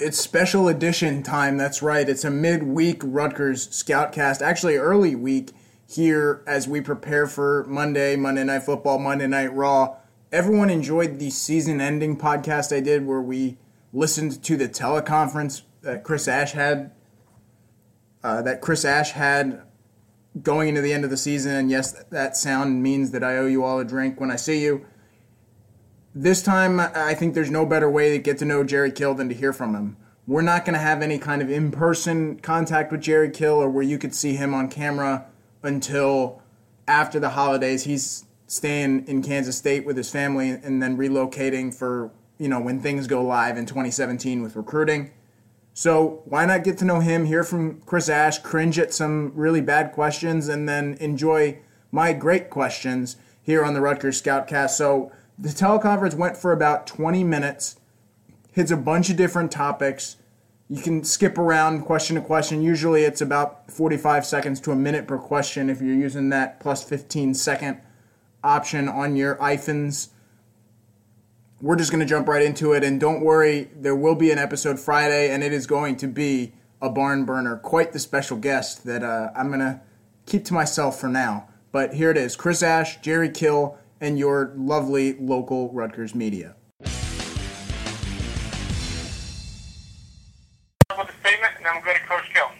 It's 0.00 0.18
special 0.18 0.66
edition 0.66 1.22
time. 1.22 1.56
That's 1.56 1.80
right. 1.80 2.08
It's 2.08 2.24
a 2.24 2.30
midweek 2.30 3.00
Rutgers 3.04 3.68
Scoutcast. 3.68 4.42
Actually, 4.42 4.76
early 4.76 5.14
week 5.14 5.52
here 5.86 6.42
as 6.48 6.66
we 6.66 6.80
prepare 6.80 7.28
for 7.28 7.64
Monday, 7.68 8.16
Monday 8.16 8.42
Night 8.42 8.64
Football, 8.64 8.98
Monday 8.98 9.28
Night 9.28 9.54
Raw. 9.54 9.96
Everyone 10.32 10.68
enjoyed 10.68 11.20
the 11.20 11.30
season 11.30 11.80
ending 11.80 12.18
podcast 12.18 12.76
I 12.76 12.80
did 12.80 13.06
where 13.06 13.20
we 13.20 13.56
listened 13.92 14.42
to 14.42 14.56
the 14.56 14.68
teleconference 14.68 15.62
that 15.82 16.02
Chris 16.02 16.26
Ash 16.26 16.52
had. 16.52 16.90
Uh, 18.24 18.42
that 18.42 18.60
Chris 18.60 18.84
Ash 18.84 19.12
had 19.12 19.62
going 20.42 20.70
into 20.70 20.80
the 20.80 20.92
end 20.92 21.04
of 21.04 21.10
the 21.10 21.16
season, 21.16 21.54
and 21.54 21.70
yes, 21.70 21.92
that 22.10 22.36
sound 22.36 22.82
means 22.82 23.12
that 23.12 23.22
I 23.22 23.36
owe 23.36 23.46
you 23.46 23.62
all 23.62 23.78
a 23.78 23.84
drink 23.84 24.18
when 24.18 24.32
I 24.32 24.36
see 24.36 24.60
you. 24.60 24.86
This 26.16 26.42
time, 26.42 26.78
I 26.78 27.12
think 27.14 27.34
there's 27.34 27.50
no 27.50 27.66
better 27.66 27.90
way 27.90 28.12
to 28.12 28.18
get 28.18 28.38
to 28.38 28.44
know 28.44 28.62
Jerry 28.62 28.92
Kill 28.92 29.14
than 29.14 29.28
to 29.30 29.34
hear 29.34 29.52
from 29.52 29.74
him. 29.74 29.96
We're 30.28 30.42
not 30.42 30.64
going 30.64 30.74
to 30.74 30.80
have 30.80 31.02
any 31.02 31.18
kind 31.18 31.42
of 31.42 31.50
in 31.50 31.72
person 31.72 32.38
contact 32.38 32.92
with 32.92 33.00
Jerry 33.00 33.30
Kill 33.30 33.54
or 33.54 33.68
where 33.68 33.82
you 33.82 33.98
could 33.98 34.14
see 34.14 34.36
him 34.36 34.54
on 34.54 34.68
camera 34.68 35.26
until 35.64 36.40
after 36.86 37.18
the 37.18 37.30
holidays. 37.30 37.82
He's 37.82 38.26
staying 38.46 39.08
in 39.08 39.22
Kansas 39.22 39.58
State 39.58 39.84
with 39.84 39.96
his 39.96 40.08
family 40.08 40.50
and 40.50 40.80
then 40.80 40.96
relocating 40.96 41.74
for, 41.74 42.12
you 42.38 42.48
know, 42.48 42.60
when 42.60 42.78
things 42.78 43.08
go 43.08 43.20
live 43.20 43.58
in 43.58 43.66
2017 43.66 44.40
with 44.40 44.54
recruiting. 44.54 45.10
So 45.72 46.22
why 46.26 46.46
not 46.46 46.62
get 46.62 46.78
to 46.78 46.84
know 46.84 47.00
him, 47.00 47.24
hear 47.24 47.42
from 47.42 47.80
Chris 47.80 48.08
Ash, 48.08 48.38
cringe 48.38 48.78
at 48.78 48.94
some 48.94 49.32
really 49.34 49.60
bad 49.60 49.90
questions, 49.90 50.46
and 50.46 50.68
then 50.68 50.96
enjoy 51.00 51.58
my 51.90 52.12
great 52.12 52.50
questions 52.50 53.16
here 53.42 53.64
on 53.64 53.74
the 53.74 53.80
Rutgers 53.80 54.22
Scoutcast. 54.22 54.70
So 54.70 55.10
the 55.38 55.48
teleconference 55.48 56.14
went 56.14 56.36
for 56.36 56.52
about 56.52 56.86
20 56.86 57.24
minutes, 57.24 57.76
hits 58.52 58.70
a 58.70 58.76
bunch 58.76 59.10
of 59.10 59.16
different 59.16 59.50
topics. 59.50 60.16
You 60.68 60.80
can 60.80 61.04
skip 61.04 61.36
around 61.38 61.82
question 61.82 62.16
to 62.16 62.22
question. 62.22 62.62
Usually 62.62 63.02
it's 63.02 63.20
about 63.20 63.70
45 63.70 64.24
seconds 64.24 64.60
to 64.60 64.70
a 64.70 64.76
minute 64.76 65.06
per 65.06 65.18
question 65.18 65.68
if 65.68 65.80
you're 65.80 65.94
using 65.94 66.28
that 66.30 66.60
plus 66.60 66.82
15 66.84 67.34
second 67.34 67.80
option 68.42 68.88
on 68.88 69.16
your 69.16 69.36
iPhones. 69.36 70.08
We're 71.60 71.76
just 71.76 71.90
going 71.90 72.00
to 72.00 72.06
jump 72.06 72.28
right 72.28 72.42
into 72.42 72.72
it. 72.72 72.84
And 72.84 73.00
don't 73.00 73.22
worry, 73.22 73.70
there 73.74 73.96
will 73.96 74.14
be 74.14 74.30
an 74.30 74.38
episode 74.38 74.78
Friday, 74.78 75.30
and 75.30 75.42
it 75.42 75.52
is 75.52 75.66
going 75.66 75.96
to 75.96 76.06
be 76.06 76.52
a 76.80 76.90
barn 76.90 77.24
burner. 77.24 77.56
Quite 77.56 77.92
the 77.92 77.98
special 77.98 78.36
guest 78.36 78.84
that 78.84 79.02
uh, 79.02 79.30
I'm 79.34 79.48
going 79.48 79.60
to 79.60 79.80
keep 80.26 80.44
to 80.46 80.54
myself 80.54 81.00
for 81.00 81.08
now. 81.08 81.48
But 81.72 81.94
here 81.94 82.10
it 82.10 82.16
is 82.16 82.36
Chris 82.36 82.62
Ash, 82.62 83.00
Jerry 83.00 83.30
Kill, 83.30 83.78
and 84.00 84.18
your 84.18 84.52
lovely 84.56 85.14
local 85.14 85.72
Rutgers 85.72 86.14
media. 86.14 86.56
with 90.98 91.08
a 91.08 91.20
statement, 91.20 91.52
and 91.56 91.66
then 91.66 91.74
we'll 91.74 91.84
go 91.84 91.92
to 91.92 92.06
Coach 92.06 92.30
Kill. 92.32 92.50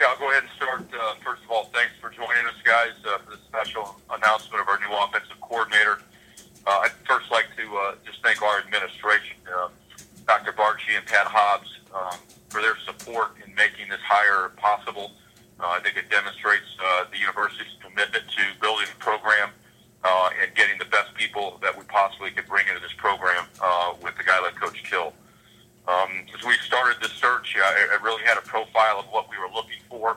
Yeah, 0.00 0.06
I'll 0.08 0.18
go 0.18 0.30
ahead 0.30 0.44
and 0.44 0.52
start. 0.56 0.82
Uh, 0.92 1.14
first 1.24 1.42
of 1.44 1.50
all, 1.50 1.64
thanks 1.72 1.92
for 2.00 2.10
joining 2.10 2.46
us, 2.46 2.58
guys, 2.64 2.92
uh, 3.06 3.18
for 3.18 3.30
the 3.32 3.42
special 3.42 3.96
announcement 4.10 4.60
of 4.60 4.68
our 4.68 4.78
new 4.78 4.94
offensive 4.96 5.40
coordinator. 5.40 6.00
Uh, 6.66 6.86
I'd 6.86 6.92
first 7.06 7.30
like 7.30 7.46
to 7.56 7.76
uh, 7.76 7.94
just 8.06 8.22
thank 8.22 8.40
our 8.42 8.60
administration, 8.60 9.36
uh, 9.50 9.68
Dr. 10.26 10.52
Barchi 10.52 10.96
and 10.96 11.04
Pat 11.06 11.26
Hobbs, 11.26 11.78
um, 11.94 12.18
for 12.50 12.62
their 12.62 12.76
support 12.86 13.34
in 13.44 13.54
making 13.54 13.88
this 13.88 14.00
hire 14.04 14.50
possible. 14.56 15.12
Uh, 15.58 15.78
I 15.78 15.80
think 15.80 15.96
it 15.96 16.10
demonstrates 16.10 16.66
uh, 16.82 17.04
the 17.10 17.18
university's 17.18 17.74
commitment 17.80 18.24
to 18.26 18.42
building 18.60 18.86
a 18.90 18.98
program 19.02 19.50
uh, 20.04 20.30
and 20.40 20.54
getting 20.54 20.78
the 20.78 20.86
best 20.86 21.14
people 21.42 21.58
that 21.62 21.76
we 21.76 21.84
possibly 21.84 22.30
could 22.30 22.46
bring 22.46 22.66
into 22.68 22.80
this 22.80 22.92
program 22.96 23.44
uh, 23.60 23.94
with 24.02 24.14
a 24.18 24.24
guy 24.24 24.40
like 24.40 24.54
Coach 24.54 24.82
Kill. 24.84 25.12
Um, 25.88 26.10
as 26.36 26.44
we 26.46 26.54
started 26.66 27.02
this 27.02 27.12
search, 27.12 27.56
I, 27.56 27.98
I 27.98 28.02
really 28.02 28.22
had 28.22 28.38
a 28.38 28.42
profile 28.42 29.00
of 29.00 29.06
what 29.06 29.28
we 29.30 29.36
were 29.38 29.52
looking 29.52 29.82
for. 29.88 30.16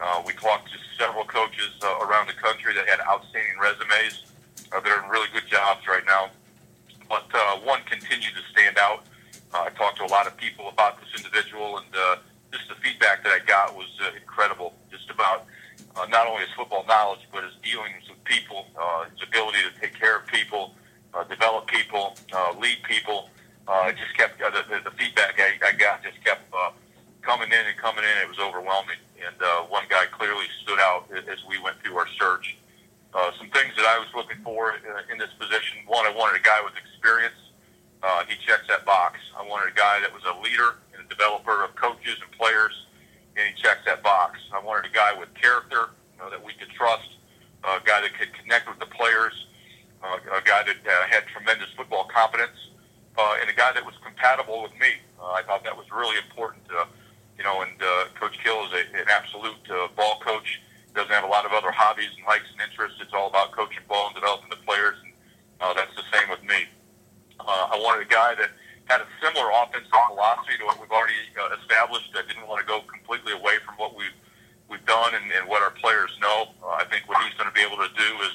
Uh, 0.00 0.22
we 0.26 0.32
talked 0.32 0.72
to 0.72 0.78
several 0.98 1.24
coaches 1.24 1.70
uh, 1.82 2.06
around 2.06 2.28
the 2.28 2.32
country 2.32 2.72
that 2.74 2.88
had 2.88 3.00
outstanding 3.00 3.58
resumes. 3.60 4.24
Uh, 4.72 4.80
they're 4.80 5.02
in 5.02 5.08
really 5.10 5.28
good 5.32 5.46
jobs 5.46 5.86
right 5.86 6.04
now. 6.06 6.30
But 7.08 7.26
uh, 7.34 7.58
one 7.58 7.80
continued 7.84 8.32
to 8.34 8.42
stand 8.50 8.78
out. 8.78 9.04
Uh, 9.52 9.68
I 9.68 9.70
talked 9.70 9.98
to 9.98 10.04
a 10.04 10.12
lot 10.12 10.26
of 10.26 10.36
people 10.36 10.68
about 10.68 10.98
this 11.00 11.12
individual, 11.16 11.78
and 11.78 11.86
uh, 11.94 12.16
just 12.50 12.68
the 12.68 12.74
feedback 12.76 13.22
that 13.24 13.32
I 13.32 13.44
got 13.44 13.76
was 13.76 13.92
uh, 14.02 14.16
incredible. 14.16 14.74
Just 14.90 15.10
about 15.10 15.44
uh, 15.96 16.06
not 16.06 16.26
only 16.26 16.40
his 16.40 16.52
football 16.56 16.84
knowledge, 16.88 17.20
but 17.32 17.44
his 17.44 17.54
dealings 17.62 18.08
with 18.08 18.22
people, 18.24 18.66
uh, 18.80 19.04
his 19.04 19.22
ability 19.22 19.58
to 19.62 19.80
take 19.80 19.94
care 19.94 20.18
of 20.18 20.26
people, 20.26 20.74
uh, 21.12 21.24
develop 21.24 21.66
people, 21.66 22.16
uh, 22.32 22.52
lead 22.58 22.78
people. 22.82 23.30
Uh, 23.68 23.86
it 23.88 23.96
just 23.96 24.14
kept 24.16 24.40
uh, 24.42 24.50
the, 24.50 24.62
the, 24.68 24.90
the 24.90 24.96
feedback 24.96 25.38
I, 25.38 25.68
I 25.68 25.72
got 25.72 26.02
just 26.02 26.22
kept 26.24 26.42
uh, 26.52 26.70
coming 27.22 27.48
in 27.48 27.64
and 27.66 27.76
coming 27.78 28.04
in. 28.04 28.14
It 28.22 28.28
was 28.28 28.38
overwhelming, 28.38 28.98
and 29.24 29.36
uh, 29.40 29.62
one 29.70 29.84
guy 29.88 30.04
clearly 30.10 30.46
stood 30.62 30.80
out 30.80 31.06
as 31.14 31.38
we 31.48 31.58
went 31.62 31.76
through 31.80 31.96
our 31.96 32.08
search. 32.18 32.56
Uh, 33.14 33.30
some 33.38 33.48
things 33.50 33.72
that 33.76 33.86
I 33.86 33.98
was 33.98 34.08
looking 34.14 34.42
for 34.42 34.72
uh, 34.72 35.12
in 35.12 35.18
this 35.18 35.30
position. 35.38 35.78
One, 35.86 36.04
I 36.04 36.10
wanted 36.10 36.40
a 36.40 36.44
guy 36.44 36.58
with 36.64 36.74
experience. 36.76 37.38
Uh, 38.24 38.30
he 38.30 38.36
checks 38.46 38.66
that 38.68 38.84
box. 38.84 39.18
I 39.36 39.46
wanted 39.46 39.72
a 39.72 39.76
guy 39.76 40.00
that 40.00 40.12
was 40.12 40.22
a 40.24 40.40
leader 40.40 40.76
and 40.94 41.04
a 41.04 41.08
developer 41.08 41.64
of 41.64 41.74
coaches 41.76 42.16
and 42.22 42.30
players, 42.32 42.72
and 43.36 43.46
he 43.48 43.60
checks 43.60 43.84
that 43.86 44.02
box. 44.02 44.38
I 44.52 44.60
wanted 44.60 44.90
a 44.90 44.94
guy 44.94 45.12
with 45.18 45.32
character, 45.34 45.90
you 46.14 46.18
know, 46.18 46.30
that 46.30 46.42
we 46.42 46.52
could 46.54 46.70
trust, 46.70 47.08
a 47.64 47.80
guy 47.84 48.00
that 48.00 48.16
could 48.18 48.32
connect 48.32 48.68
with 48.68 48.78
the 48.78 48.86
players, 48.86 49.46
uh, 50.02 50.16
a 50.32 50.42
guy 50.44 50.62
that 50.64 50.76
uh, 50.86 51.06
had 51.08 51.24
tremendous 51.26 51.68
football 51.76 52.04
competence, 52.04 52.70
uh, 53.18 53.36
and 53.40 53.50
a 53.50 53.54
guy 53.54 53.72
that 53.72 53.84
was 53.84 53.94
compatible 54.04 54.62
with 54.62 54.72
me. 54.80 55.00
Uh, 55.20 55.32
I 55.32 55.42
thought 55.42 55.64
that 55.64 55.76
was 55.76 55.86
really 55.92 56.16
important. 56.24 56.62
Uh, 56.70 56.84
you 57.36 57.44
know, 57.44 57.62
and 57.62 57.76
uh, 57.82 58.04
Coach 58.14 58.38
Kill 58.42 58.64
is 58.66 58.72
a, 58.72 59.00
an 59.00 59.08
absolute 59.08 59.64
uh, 59.70 59.88
ball 59.96 60.20
coach. 60.20 60.60
Doesn't 60.94 61.10
have 61.10 61.24
a 61.24 61.32
lot 61.32 61.44
of 61.44 61.52
other 61.52 61.72
hobbies 61.72 62.14
and 62.16 62.24
likes 62.26 62.46
and 62.52 62.60
interests. 62.62 63.00
It's 63.02 63.12
all 63.12 63.28
about 63.28 63.50
coaching 63.52 63.82
ball 63.88 64.06
and 64.06 64.14
developing 64.14 64.48
the 64.48 64.62
players, 64.64 64.94
and 65.02 65.12
uh, 65.60 65.74
that's 65.74 65.94
the 65.96 66.06
same 66.12 66.30
with 66.30 66.42
me. 66.44 66.70
Uh, 67.40 67.74
I 67.74 67.76
wanted 67.80 68.06
a 68.06 68.10
guy 68.10 68.34
that 68.34 68.50
had 68.86 69.00
a 69.00 69.08
similar 69.20 69.48
offensive 69.62 69.90
philosophy 69.90 70.56
to 70.60 70.64
what 70.64 70.80
we've 70.80 70.92
already 70.92 71.16
uh, 71.36 71.56
established. 71.60 72.12
I 72.14 72.22
didn't 72.28 72.46
want 72.46 72.60
to 72.60 72.68
go 72.68 72.80
completely 72.84 73.32
away 73.32 73.56
from 73.64 73.74
what 73.76 73.96
we've 73.96 74.14
we've 74.68 74.84
done 74.86 75.12
and, 75.14 75.30
and 75.32 75.48
what 75.48 75.62
our 75.62 75.70
players 75.76 76.10
know. 76.20 76.48
Uh, 76.64 76.80
I 76.80 76.84
think 76.88 77.08
what 77.08 77.20
he's 77.22 77.36
going 77.36 77.48
to 77.48 77.54
be 77.54 77.60
able 77.60 77.76
to 77.84 77.92
do 77.92 78.10
is 78.24 78.34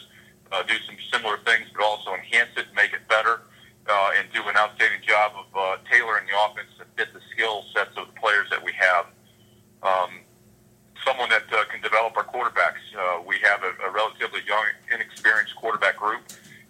uh, 0.52 0.62
do 0.64 0.78
some 0.86 0.96
similar 1.12 1.38
things, 1.42 1.68
but 1.74 1.84
also 1.84 2.14
enhance 2.14 2.54
it, 2.56 2.66
make 2.76 2.94
it 2.94 3.02
better, 3.10 3.42
uh, 3.90 4.10
and 4.18 4.30
do 4.34 4.42
an 4.46 4.56
outstanding 4.56 5.02
job 5.02 5.34
of 5.34 5.48
uh, 5.58 5.78
tailoring 5.90 6.26
the 6.30 6.38
offense 6.46 6.70
to 6.78 6.86
fit 6.98 7.14
the 7.14 7.22
skill 7.34 7.66
sets 7.74 7.98
of 7.98 8.14
the 8.14 8.18
players 8.20 8.50
that 8.50 8.62
we 8.62 8.72
have. 8.78 9.06
Um, 9.82 10.22
someone 11.06 11.30
that 11.30 11.50
uh, 11.52 11.66
can 11.72 11.82
develop 11.82 12.16
our 12.18 12.26
quarterbacks. 12.26 12.84
Uh, 12.94 13.22
we 13.26 13.38
have 13.42 13.64
a, 13.64 13.72
a 13.88 13.90
relatively 13.90 14.42
young, 14.46 14.66
inexperienced 14.94 15.56
quarterback 15.56 15.98
group, 15.98 16.22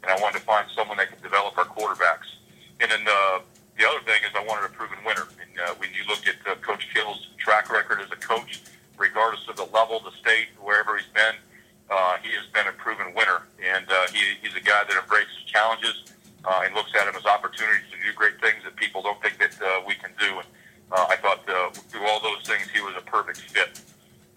and 0.04 0.12
I 0.12 0.16
wanted 0.22 0.40
to 0.40 0.46
find 0.46 0.68
someone 0.76 0.98
that 0.98 1.12
can 1.12 1.22
develop 1.22 1.58
our 1.58 1.66
quarterbacks. 1.66 2.40
And 2.80 2.92
then 2.92 3.04
uh, 3.04 3.40
the 3.78 3.88
other 3.88 4.00
thing 4.06 4.22
is 4.24 4.32
I 4.36 4.44
wanted 4.44 4.66
a 4.66 4.74
proven 4.74 4.98
winner. 5.06 5.28
And 5.42 5.60
uh, 5.60 5.74
when 5.76 5.90
you 5.92 6.06
look 6.08 6.24
at 6.28 6.36
uh, 6.48 6.56
Coach 6.62 6.88
Kill's 6.94 7.28
track 7.38 7.72
record 7.72 8.00
as 8.02 8.12
a 8.12 8.16
coach, 8.32 8.52
regardless 9.06 9.44
of 9.52 9.56
the 9.62 9.68
level, 9.78 9.96
the 10.10 10.16
state, 10.24 10.50
wherever 10.68 10.92
he's 10.98 11.14
been, 11.22 11.36
uh, 11.96 12.14
he 12.24 12.30
has 12.40 12.48
been 12.56 12.68
a 12.74 12.76
proven 12.84 13.10
winner. 13.18 13.40
And 13.74 13.86
uh, 13.90 13.96
he, 14.14 14.22
he's 14.42 14.56
a 14.64 14.66
guy 14.72 14.82
that 14.88 14.96
embraces 15.04 15.42
challenges 15.54 15.98
uh, 16.48 16.64
and 16.64 16.70
looks 16.78 16.94
at 17.00 17.04
them 17.08 17.16
as 17.22 17.26
opportunities 17.26 17.88
to 17.94 17.98
do 18.06 18.10
great 18.22 18.38
things 18.46 18.60
that 18.66 18.76
people 18.84 19.02
don't 19.08 19.20
think 19.24 19.36
that 19.44 19.56
uh, 19.62 19.70
we 19.90 19.96
can 20.04 20.12
do. 20.26 20.32
And 20.42 20.50
uh, 20.94 21.14
I 21.14 21.16
thought 21.24 21.42
uh, 21.50 21.70
through 21.90 22.06
all 22.10 22.22
those 22.30 22.44
things, 22.50 22.66
he 22.76 22.82
was 22.88 22.96
a 23.04 23.06
perfect 23.18 23.40
fit. 23.54 23.72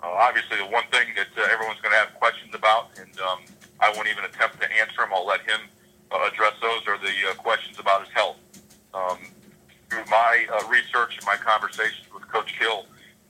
Uh, 0.02 0.26
obviously, 0.26 0.56
the 0.64 0.70
one 0.78 0.88
thing 0.94 1.08
that 1.20 1.30
uh, 1.36 1.54
everyone's 1.54 1.80
going 1.84 1.94
to 1.96 2.00
have 2.04 2.12
questions 2.24 2.52
about, 2.54 2.84
and 3.00 3.12
um, 3.20 3.40
I 3.78 3.92
won't 3.94 4.08
even 4.08 4.24
attempt 4.24 4.60
to 4.64 4.68
answer 4.80 5.00
them. 5.02 5.10
I'll 5.14 5.28
let 5.34 5.42
him 5.52 5.60
uh, 6.10 6.28
address 6.30 6.54
those, 6.60 6.82
are 6.90 6.98
the 6.98 7.14
uh, 7.30 7.34
questions 7.48 7.78
about 7.78 7.98
his 8.04 8.12
health. 8.20 8.38
Um, 8.92 9.18
through 9.88 10.04
my 10.08 10.46
uh, 10.48 10.66
research 10.68 11.12
and 11.18 11.26
my 11.26 11.36
conversations 11.36 12.06
with 12.14 12.24
Coach 12.28 12.50
Kill, 12.58 12.86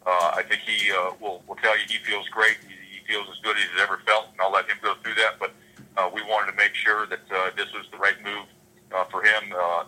uh, 0.06 0.38
I 0.38 0.42
think 0.48 0.60
he 0.62 0.78
uh, 0.90 1.10
will, 1.20 1.42
will 1.46 1.56
tell 1.56 1.74
you 1.78 1.84
he 1.88 1.98
feels 1.98 2.28
great. 2.28 2.56
He, 2.66 2.74
he 2.94 2.98
feels 3.06 3.26
as 3.30 3.38
good 3.42 3.56
as 3.56 3.62
he's 3.62 3.82
ever 3.82 3.98
felt, 4.06 4.26
and 4.32 4.40
I'll 4.40 4.54
let 4.58 4.66
him 4.70 4.78
go 4.82 4.94
through 5.02 5.14
that. 5.22 5.38
But 5.42 5.52
uh, 5.96 6.08
we 6.14 6.22
wanted 6.22 6.52
to 6.52 6.56
make 6.56 6.74
sure 6.74 7.06
that 7.06 7.26
uh, 7.30 7.50
this 7.56 7.70
was 7.72 7.86
the 7.90 7.98
right 7.98 8.18
move 8.22 8.46
uh, 8.94 9.04
for 9.10 9.22
him, 9.22 9.42
uh, 9.54 9.84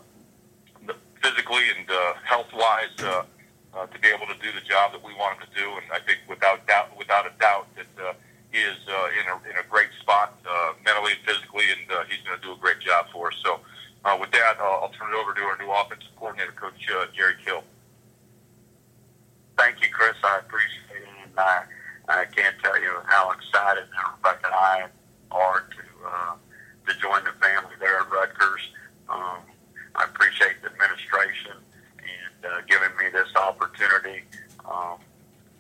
physically 1.23 1.65
and 1.79 1.87
uh, 1.89 2.15
health-wise, 2.23 2.95
uh, 3.03 3.23
uh, 3.75 3.87
to 3.87 3.99
be 3.99 4.09
able 4.09 4.27
to 4.27 4.39
do 4.43 4.51
the 4.59 4.65
job 4.67 4.93
that 4.93 5.03
we 5.03 5.15
want 5.15 5.39
him 5.39 5.47
to 5.47 5.53
do. 5.55 5.67
And 5.79 5.87
I 5.93 6.01
think 6.07 6.19
without 6.29 6.67
doubt, 6.67 6.97
without 6.99 7.25
a 7.27 7.33
doubt, 7.41 7.67
that 7.79 7.93
uh, 8.03 8.13
he 8.53 8.59
is 8.59 8.79
uh, 8.87 9.19
in 9.19 9.25
a 9.31 9.37
in 9.51 9.57
a 9.59 9.67
great 9.71 9.91
spot 10.01 10.39
uh, 10.47 10.75
mentally 10.85 11.13
and 11.13 11.23
physically, 11.23 11.67
and 11.71 11.87
uh, 11.91 12.03
he's 12.11 12.23
going 12.27 12.39
to 12.39 12.45
do 12.45 12.53
a 12.53 12.59
great 12.59 12.81
job 12.81 13.07
for 13.13 13.31
us. 13.31 13.39
So. 13.45 13.61
Uh, 14.07 14.19
with 14.21 14.31
that, 14.33 14.59
I'll, 14.61 14.83
I'll 14.83 14.91
turn 14.91 15.09
it 15.15 15.17
over 15.17 15.33
to 15.33 15.41
our 15.41 15.57
new 15.57 15.73
offensive 15.73 16.15
coordinator, 16.21 16.53
Coach 16.53 16.87
uh, 16.93 17.07
Jerry 17.17 17.37
Kill. 17.43 17.65
Thank 19.57 19.81
you, 19.81 19.89
Chris. 19.91 20.13
I 20.23 20.41
appreciate 20.41 21.09
it. 21.09 21.09
And 21.25 21.39
I, 21.39 21.65
I 22.07 22.25
can't 22.27 22.55
tell 22.63 22.79
you 22.79 22.93
how 23.07 23.31
excited 23.31 23.85
Rebecca 24.17 24.45
and 24.45 24.55
I 24.55 24.87
are 25.31 25.61
to 25.61 26.07
uh, 26.07 26.35
to 26.87 27.01
join 27.01 27.25
the 27.25 27.33
family 27.41 27.77
there 27.81 28.01
at 28.01 28.11
Rutgers. 28.11 28.69
Um, 29.09 29.41
I 29.95 30.05
appreciate 30.05 30.61
the 30.61 30.69
administration 30.69 31.57
and 31.97 32.45
uh, 32.45 32.61
giving 32.69 32.95
me 32.99 33.09
this 33.11 33.35
opportunity. 33.37 34.25
Um, 34.69 34.99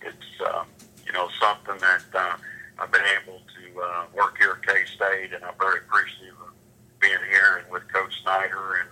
it's 0.03 0.41
um, 0.53 0.67
you 1.07 1.15
know 1.15 1.31
something 1.41 1.79
that 1.81 2.05
uh, 2.15 2.37
I've 2.79 2.93
been 2.93 3.09
able 3.23 3.39
to 3.41 3.81
uh, 3.81 4.05
work 4.15 4.37
here 4.37 4.59
at 4.61 4.67
K 4.69 4.85
State, 4.85 5.33
and 5.33 5.43
I'm 5.43 5.57
very 5.59 5.79
appreciative 5.79 6.35
of 6.43 6.53
being 7.01 7.19
here 7.31 7.61
and 7.63 7.71
with 7.71 7.83
Coach 7.93 8.23
Snyder 8.23 8.81
and 8.81 8.89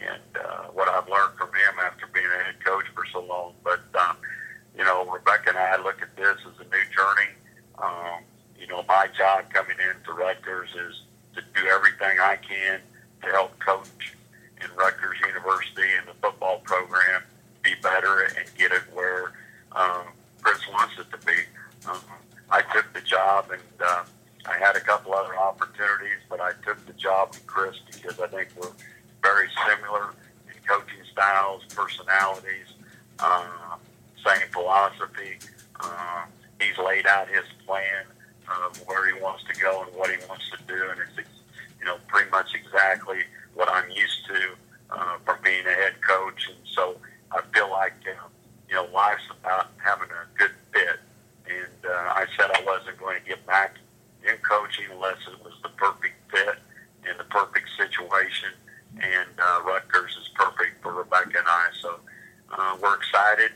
and 0.00 0.44
uh, 0.44 0.62
what 0.72 0.88
I've 0.88 1.08
learned 1.08 1.36
from 1.36 1.48
him 1.48 1.74
after 1.84 2.06
being 2.14 2.26
a 2.26 2.44
head 2.44 2.64
coach 2.64 2.84
for 2.94 3.04
so 3.12 3.20
long. 3.24 3.54
But 3.64 3.82
um, 3.98 4.16
you 4.78 4.84
know, 4.84 5.04
Rebecca 5.04 5.40
and 5.52 5.58
I 5.58 5.76
look 5.82 6.00
at 6.00 6.16
this 6.16 6.38
as 6.46 6.60
a 6.60 6.64
new 6.64 6.84
journey. 6.96 7.30
Um, 7.78 8.24
you 8.58 8.66
know, 8.66 8.82
my 8.88 9.06
job 9.16 9.50
coming 9.52 9.76
into 9.76 10.12
Rutgers 10.12 10.70
is 10.70 11.02
to 11.34 11.42
do 11.54 11.66
everything 11.68 12.18
I 12.20 12.36
can 12.36 12.80
to 13.22 13.28
help 13.28 13.58
coach 13.58 14.14
in 14.62 14.68
Rutgers 14.76 15.18
University 15.26 15.88
and 15.98 16.08
the 16.08 16.14
football 16.22 16.60
program 16.60 17.22
be 17.62 17.74
better 17.82 18.22
and 18.22 18.46
get 18.56 18.72
it 18.72 18.82
where 18.94 19.32
um, 19.72 20.06
Chris 20.40 20.60
wants 20.72 20.94
it 20.98 21.10
to 21.10 21.26
be. 21.26 21.36
Um, 21.86 22.00
I 22.50 22.62
took 22.72 22.90
the 22.94 23.02
job 23.02 23.50
and 23.50 23.82
uh, 23.84 24.04
I 24.46 24.56
had 24.58 24.76
a 24.76 24.80
couple 24.80 25.12
other 25.12 25.36
opportunities, 25.36 26.22
but 26.30 26.40
I 26.40 26.52
took 26.64 26.84
the 26.86 26.94
job 26.94 27.30
with 27.32 27.46
Chris 27.46 27.76
because 27.92 28.18
I 28.20 28.26
think 28.28 28.48
we're 28.58 28.72
very 29.22 29.48
similar 29.68 30.14
in 30.48 30.54
coaching 30.66 31.04
styles, 31.12 31.64
personalities, 31.74 32.72
uh, 33.18 33.71
same 34.24 34.48
philosophy. 34.52 35.38
Uh, 35.80 36.24
he's 36.60 36.78
laid 36.78 37.06
out 37.06 37.28
his 37.28 37.44
plan 37.66 38.04
of 38.48 38.76
where 38.86 39.12
he 39.12 39.20
wants 39.20 39.44
to 39.44 39.60
go 39.60 39.82
and 39.82 39.94
what 39.96 40.10
he 40.10 40.16
wants 40.28 40.50
to 40.50 40.58
do, 40.66 40.90
and 40.90 41.00
it's 41.00 41.28
you 41.78 41.86
know 41.86 41.96
pretty 42.08 42.30
much 42.30 42.54
exactly 42.54 43.20
what 43.54 43.68
I'm 43.68 43.90
used 43.90 44.26
to 44.26 44.54
uh, 44.90 45.16
from 45.24 45.38
being 45.42 45.66
a 45.66 45.72
head 45.72 45.94
coach, 46.06 46.48
and 46.48 46.58
so 46.74 46.96
I 47.30 47.40
feel 47.54 47.70
like 47.70 47.92
know, 48.04 48.28
you 48.68 48.74
know 48.74 48.86
life's 48.92 49.22
about 49.40 49.68
having 49.78 50.08
a 50.10 50.38
good 50.38 50.52
fit. 50.72 51.00
And 51.46 51.90
uh, 51.90 52.12
I 52.14 52.26
said 52.36 52.50
I 52.54 52.62
wasn't 52.64 52.98
going 52.98 53.20
to 53.20 53.26
get 53.26 53.44
back 53.46 53.76
in 54.22 54.36
coaching 54.38 54.86
unless 54.92 55.18
it 55.26 55.42
was 55.44 55.54
the 55.62 55.68
perfect 55.70 56.14
fit 56.30 56.56
in 57.10 57.16
the 57.18 57.24
perfect 57.24 57.68
situation. 57.76 58.50
And 59.00 59.28
uh, 59.38 59.62
Rutgers 59.64 60.16
is 60.20 60.28
perfect 60.34 60.82
for 60.82 60.92
Rebecca 60.92 61.38
and 61.38 61.48
I. 61.48 61.66
So 61.80 61.96
uh, 62.52 62.76
we're 62.80 62.94
excited. 62.94 63.52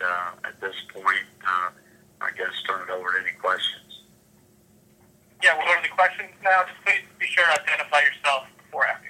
And 0.00 0.08
uh, 0.08 0.48
at 0.48 0.60
this 0.60 0.74
point, 0.92 1.28
uh, 1.44 1.70
I 2.20 2.30
guess 2.36 2.52
turn 2.66 2.88
it 2.88 2.90
over 2.90 3.12
to 3.12 3.20
any 3.20 3.36
questions. 3.36 4.04
Yeah, 5.42 5.56
we'll 5.56 5.66
go 5.66 5.76
to 5.76 5.82
the 5.82 5.94
questions 5.94 6.30
now. 6.42 6.64
Just 6.68 6.80
please 6.84 7.04
be 7.18 7.26
sure 7.26 7.44
to 7.44 7.60
identify 7.60 8.00
yourself 8.00 8.48
before 8.56 8.86
after. 8.86 9.08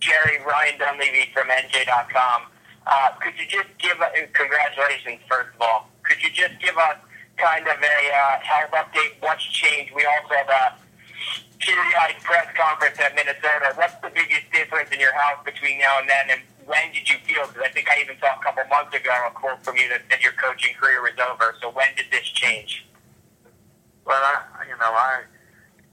Jerry 0.00 0.40
Ryan 0.44 0.78
Dunleavy 0.78 1.28
from 1.32 1.48
NJ.com. 1.48 2.48
Uh, 2.86 3.10
could 3.20 3.36
you 3.36 3.44
just 3.48 3.68
give, 3.78 4.00
uh, 4.00 4.08
congratulations, 4.32 5.20
first 5.28 5.52
of 5.56 5.60
all. 5.60 5.90
Could 6.04 6.22
you 6.22 6.30
just 6.32 6.56
give 6.60 6.76
us 6.76 6.96
kind 7.36 7.66
of 7.68 7.76
a 7.76 7.98
uh, 8.08 8.40
health 8.40 8.72
update, 8.72 9.20
what's 9.20 9.44
changed? 9.44 9.92
We 9.94 10.08
also 10.08 10.34
have 10.40 10.48
a 10.48 10.64
periodic 11.60 12.20
press 12.24 12.48
conference 12.56 12.96
at 13.00 13.14
Minnesota. 13.14 13.76
What's 13.76 13.96
the 14.00 14.08
biggest 14.08 14.48
difference 14.52 14.88
in 14.90 15.00
your 15.00 15.12
health 15.12 15.44
between 15.44 15.78
now 15.78 16.00
and 16.00 16.08
then, 16.08 16.38
and 16.38 16.40
when 16.68 16.92
did 16.92 17.08
you 17.08 17.16
feel? 17.24 17.48
Because 17.48 17.64
I 17.64 17.72
think 17.72 17.88
I 17.88 18.00
even 18.04 18.16
saw 18.20 18.38
a 18.38 18.42
couple 18.44 18.62
months 18.68 18.94
ago 18.94 19.10
a 19.26 19.32
quote 19.32 19.64
from 19.64 19.76
you 19.76 19.88
that 19.88 20.02
said 20.10 20.20
your 20.20 20.36
coaching 20.36 20.76
career 20.76 21.00
was 21.00 21.16
over. 21.16 21.56
So 21.60 21.70
when 21.72 21.88
did 21.96 22.06
this 22.12 22.28
change? 22.28 22.84
Well, 24.04 24.20
I, 24.20 24.68
you 24.68 24.76
know, 24.76 24.92
I, 24.92 25.24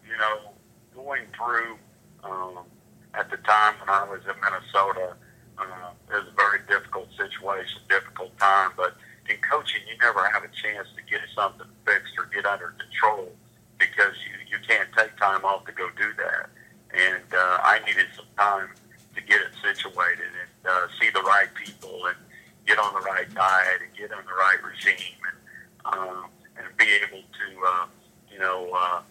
you 0.04 0.18
know, 0.20 0.52
going 0.94 1.24
through 1.32 1.80
um, 2.24 2.68
at 3.14 3.32
the 3.32 3.38
time 3.38 3.76
when 3.80 3.90
I 3.90 4.04
was 4.04 4.20
in 4.28 4.36
Minnesota, 4.44 5.16
uh, 5.58 5.92
it 6.12 6.20
was 6.20 6.28
a 6.28 6.36
very 6.36 6.60
difficult 6.68 7.08
situation, 7.16 7.80
difficult 7.88 8.38
time, 8.38 8.72
but 8.76 8.96
in 9.30 9.38
coaching, 9.50 9.82
you 9.88 9.98
never 10.04 10.28
have 10.30 10.44
a 10.44 10.52
chance 10.52 10.88
to 10.96 11.02
get 11.10 11.22
something 11.34 11.68
fixed 11.86 12.14
or 12.20 12.28
get 12.36 12.46
under 12.46 12.76
control 12.76 13.32
because 13.80 14.14
you, 14.28 14.36
you 14.52 14.60
can't 14.68 14.90
take 14.96 15.16
time 15.16 15.44
off 15.46 15.66
to 15.66 15.72
go 15.72 15.88
do 15.96 16.12
that. 16.20 16.52
And 16.92 17.24
uh, 17.32 17.60
I 17.64 17.80
needed 17.88 18.08
some 18.16 18.28
time 18.38 18.70
to 19.16 19.22
get 19.24 19.40
it 19.40 19.52
situated 19.64 20.36
uh, 20.68 20.88
see 21.00 21.10
the 21.10 21.22
right 21.22 21.50
people 21.54 22.06
and 22.08 22.18
get 22.66 22.80
on 22.80 22.94
the 22.94 23.02
right 23.02 23.32
diet 23.34 23.82
and 23.82 23.96
get 23.98 24.12
on 24.12 24.24
the 24.26 24.34
right 24.34 24.58
regime 24.64 25.20
and 25.30 25.38
um, 25.86 26.26
and 26.58 26.66
be 26.78 26.86
able 27.06 27.22
to 27.22 27.48
uh, 27.68 27.86
you 28.32 28.40
know 28.40 28.70
uh, 28.74 29.02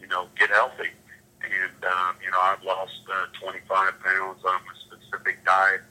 you 0.00 0.06
know 0.08 0.26
get 0.38 0.50
healthy. 0.50 0.90
And 1.42 1.84
um, 1.84 2.16
you 2.24 2.30
know 2.30 2.40
I've 2.40 2.62
lost 2.64 3.02
uh, 3.10 3.26
25 3.40 3.68
pounds 4.00 4.44
on 4.44 4.60
a 4.60 4.74
specific 4.78 5.44
diet 5.44 5.82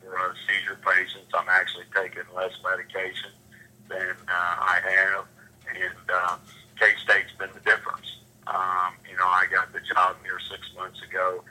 for 0.00 0.16
uh, 0.16 0.32
seizure 0.46 0.78
patients. 0.84 1.30
I'm 1.34 1.48
actually 1.48 1.86
taking 1.94 2.22
less 2.34 2.52
medication 2.62 3.30
than 3.88 4.14
uh, 4.28 4.54
I 4.60 4.80
have, 4.84 5.24
and 5.74 6.06
uh, 6.12 6.36
K 6.78 6.86
State's 7.02 7.32
been 7.38 7.50
the 7.54 7.60
difference. 7.60 8.18
Um, 8.46 8.94
you 9.08 9.16
know, 9.16 9.26
I 9.26 9.46
got 9.50 9.72
the 9.72 9.80
job 9.80 10.16
here 10.22 10.38
six 10.50 10.62
months 10.76 11.02
ago 11.02 11.42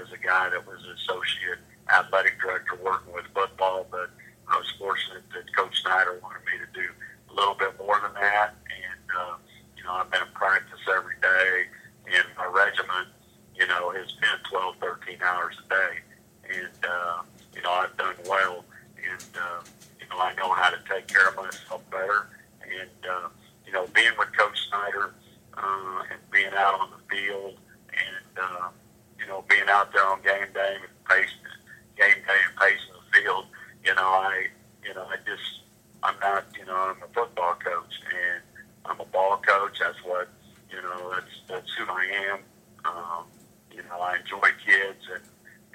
as 0.00 0.12
a 0.12 0.18
guy 0.18 0.50
that 0.50 0.66
was 0.66 0.82
an 0.84 0.92
associate 0.92 1.58
athletic 1.92 2.40
director 2.40 2.78
working 2.82 3.12
with 3.12 3.24
football, 3.34 3.86
but 3.90 4.10
I 4.48 4.56
was 4.56 4.70
fortunate 4.78 5.22
that 5.34 5.54
Coach 5.54 5.80
Snyder 5.82 6.18
wanted 6.22 6.42
me 6.46 6.58
to 6.58 6.68
do 6.74 6.88
a 7.30 7.34
little 7.34 7.54
bit 7.54 7.78
more 7.78 8.00
than 8.02 8.14
that, 8.14 8.54
and 8.66 9.04
uh, 9.16 9.34
you 9.76 9.84
know, 9.84 9.92
I've 9.92 10.10
been 10.10 10.22
in 10.22 10.32
practice 10.34 10.80
every 10.88 11.14
day, 11.22 11.64
and 12.06 12.24
my 12.36 12.46
regiment, 12.46 13.08
you 13.54 13.66
know, 13.66 13.90
has 13.90 14.10
been 14.12 14.38
12, 14.50 14.76
13 14.76 15.18
hours 15.22 15.56
a 15.64 15.68
day, 15.68 16.58
and 16.58 16.84
uh, 16.84 17.22
you 17.54 17.62
know, 17.62 17.70
I've 17.70 17.96
done 17.96 18.14
well, 18.28 18.64
and 18.98 19.24
uh, 19.36 19.62
you 20.00 20.06
know, 20.10 20.20
I 20.20 20.34
know 20.34 20.52
how 20.52 20.70
to 20.70 20.78
take 20.88 21.06
care 21.06 21.28
of 21.28 21.36
myself 21.36 21.82
better, 21.90 22.26
and 22.62 22.90
uh, 23.08 23.28
you 23.66 23.72
know, 23.72 23.86
being 23.94 24.12
with 24.18 24.36
Coach 24.36 24.58
Snyder 24.68 25.14
uh, 25.56 26.02
and 26.10 26.20
being 26.30 26.52
out 26.56 26.80
on 26.80 26.90
the 26.90 27.16
field, 27.16 27.56
and 27.92 28.38
uh, 28.38 28.68
you 29.18 29.26
know, 29.26 29.44
being 29.48 29.68
out 29.68 29.92
there 29.92 30.04
on 30.06 30.20
game 30.22 30.48
day 30.54 30.76
and 30.80 30.90
pacing, 31.08 31.39
game 32.00 32.24
day 32.24 32.40
and 32.48 32.56
pacing 32.56 32.96
the 32.96 33.04
field, 33.12 33.44
you 33.84 33.94
know, 33.94 34.08
I, 34.08 34.48
you 34.82 34.94
know, 34.94 35.04
I 35.04 35.16
just, 35.28 35.68
I'm 36.02 36.16
not, 36.20 36.44
you 36.58 36.64
know, 36.64 36.74
I'm 36.74 37.02
a 37.04 37.12
football 37.12 37.54
coach, 37.60 37.94
and 38.08 38.42
I'm 38.86 38.98
a 39.00 39.04
ball 39.12 39.36
coach. 39.44 39.78
That's 39.78 40.00
what, 40.04 40.28
you 40.72 40.80
know, 40.80 41.12
that's 41.12 41.36
that's 41.46 41.72
who 41.76 41.84
I 41.84 42.04
am. 42.32 42.38
Um, 42.84 43.24
you 43.70 43.82
know, 43.84 44.00
I 44.00 44.16
enjoy 44.16 44.48
kids 44.64 45.04
and 45.12 45.22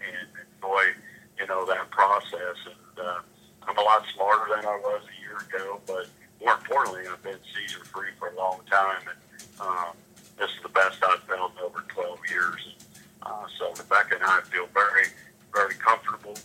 and 0.01 0.27
enjoy 0.57 0.97
you 1.39 1.45
know, 1.47 1.65
that 1.65 1.89
process. 1.91 2.57
And 2.65 3.05
uh, 3.05 3.19
I'm 3.67 3.77
a 3.77 3.81
lot 3.81 4.05
smarter 4.13 4.55
than 4.55 4.65
I 4.65 4.77
was 4.77 5.03
a 5.03 5.21
year 5.21 5.37
ago, 5.37 5.81
but 5.85 6.07
more 6.41 6.53
importantly, 6.53 7.03
I've 7.11 7.21
been 7.23 7.39
seizure 7.53 7.83
free 7.85 8.09
for 8.19 8.29
a 8.29 8.37
long 8.37 8.59
time. 8.69 9.01
And 9.09 9.59
um, 9.61 9.95
this 10.37 10.49
is 10.49 10.61
the 10.63 10.69
best 10.69 11.03
I've 11.03 11.23
felt 11.23 11.53
in 11.57 11.63
over 11.63 11.83
12 11.89 12.19
years. 12.29 12.75
Uh, 13.21 13.45
so 13.57 13.73
Rebecca 13.73 14.15
and 14.15 14.23
I 14.23 14.41
feel 14.51 14.67
very, 14.73 15.07
very 15.55 15.75
comfortable 15.75 16.35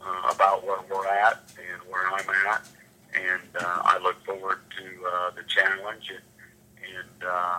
uh, 0.00 0.32
about 0.32 0.64
where 0.64 0.78
we're 0.88 1.06
at 1.06 1.42
and 1.58 1.82
where 1.90 2.06
I'm 2.06 2.24
at. 2.46 2.62
And 3.12 3.42
uh, 3.58 3.82
I 3.84 3.98
look 3.98 4.24
forward 4.24 4.60
to 4.78 4.86
uh, 5.06 5.30
the 5.34 5.42
challenge. 5.48 6.10
And, 6.14 6.22
and 6.78 7.28
uh, 7.28 7.58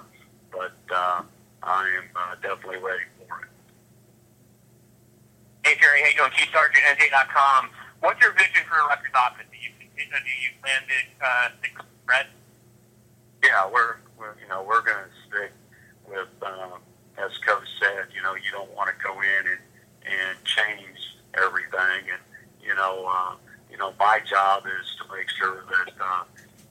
but 0.52 0.96
uh, 0.96 1.22
I 1.62 1.88
am 2.00 2.08
uh, 2.16 2.36
definitely 2.42 2.80
ready 2.80 3.04
for 3.20 3.44
it. 3.44 3.50
Hey, 5.68 5.76
Jerry, 5.80 6.02
how 6.02 6.08
you 6.08 6.18
doing? 6.18 6.32
Keith 6.32 6.50
Sargent, 6.52 6.84
NJ.com. 6.98 7.70
What's 8.00 8.22
your 8.22 8.32
vision 8.32 8.64
for 8.68 8.80
Rutgers 8.88 9.12
offense? 9.14 9.50
Do 9.52 9.58
you, 9.60 9.70
do 9.76 10.02
you 10.02 10.52
plan 10.64 10.82
to 10.88 10.98
uh, 11.26 11.50
stick 11.60 11.78
with 11.78 12.06
Brett? 12.08 12.28
Yeah, 13.44 13.70
we're, 13.72 13.98
we're 14.18 14.34
you 14.42 14.48
know 14.50 14.64
we're 14.64 14.82
going 14.82 15.04
to 15.04 15.12
stick 15.28 15.52
with 16.08 16.30
um, 16.42 16.80
as 17.18 17.38
Coach 17.46 17.68
said. 17.80 18.08
You 18.16 18.24
know, 18.24 18.34
you 18.34 18.50
don't 18.52 18.74
want 18.76 18.90
to 18.90 18.96
go 19.04 19.14
in 19.22 19.52
and 19.52 19.62
and 20.12 20.38
change 20.44 21.16
everything. 21.34 22.12
And 22.12 22.22
you 22.62 22.76
know, 22.76 23.08
uh, 23.08 23.36
you 23.72 23.78
know, 23.78 23.94
my 24.00 24.20
job 24.28 24.64
is 24.66 24.88
to 25.00 25.16
make 25.16 25.30
sure 25.30 25.64
that 25.70 25.94
uh, 26.00 26.24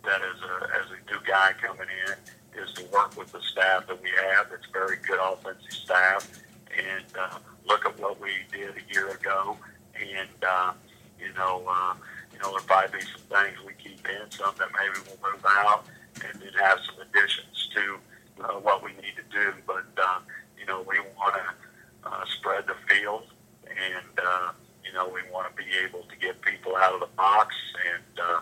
that 0.05 0.21
as 0.21 0.41
a 0.43 0.55
as 0.81 0.87
a 0.93 1.11
new 1.11 1.21
guy 1.27 1.53
coming 1.61 1.89
in, 2.07 2.61
is 2.63 2.73
to 2.75 2.85
work 2.93 3.17
with 3.17 3.33
the 3.33 3.41
staff 3.41 3.87
that 3.87 4.01
we 4.03 4.11
have. 4.29 4.49
It's 4.53 4.67
very 4.73 4.97
good 5.07 5.19
offensive 5.21 5.73
staff, 5.73 6.29
and 6.77 7.05
uh, 7.19 7.39
look 7.67 7.87
at 7.87 7.99
what 7.99 8.21
we 8.21 8.31
did 8.53 8.71
a 8.77 8.93
year 8.93 9.11
ago. 9.11 9.57
And 9.95 10.45
uh, 10.47 10.73
you 11.19 11.33
know, 11.35 11.65
uh, 11.69 11.95
you 12.33 12.39
know, 12.39 12.51
there'll 12.51 12.67
probably 12.67 13.01
be 13.01 13.05
some 13.07 13.23
things 13.29 13.59
we 13.67 13.73
keep 13.75 14.07
in, 14.09 14.31
some 14.31 14.55
that 14.59 14.69
maybe 14.79 15.07
we'll 15.07 15.33
move 15.33 15.45
out, 15.47 15.85
and 16.25 16.41
then 16.41 16.53
have 16.61 16.79
some 16.87 16.97
additions 17.01 17.69
to 17.75 17.99
uh, 18.45 18.53
what 18.61 18.83
we 18.83 18.93
need 18.93 19.17
to 19.17 19.27
do. 19.31 19.53
But 19.67 19.85
uh, 20.03 20.21
you 20.59 20.67
know, 20.67 20.85
we 20.89 20.99
want 21.17 21.35
to 21.35 22.09
uh, 22.09 22.25
spread 22.39 22.67
the 22.67 22.77
field, 22.89 23.25
and 23.81 24.19
uh, 24.19 24.53
you 24.85 24.93
know, 24.93 25.09
we 25.09 25.21
want 25.33 25.51
to 25.51 25.55
be 25.57 25.69
able 25.85 26.03
to 26.03 26.17
get 26.17 26.41
people 26.43 26.77
out 26.77 26.95
of 26.95 27.01
the 27.01 27.13
box, 27.17 27.55
and 27.95 28.21
uh, 28.21 28.41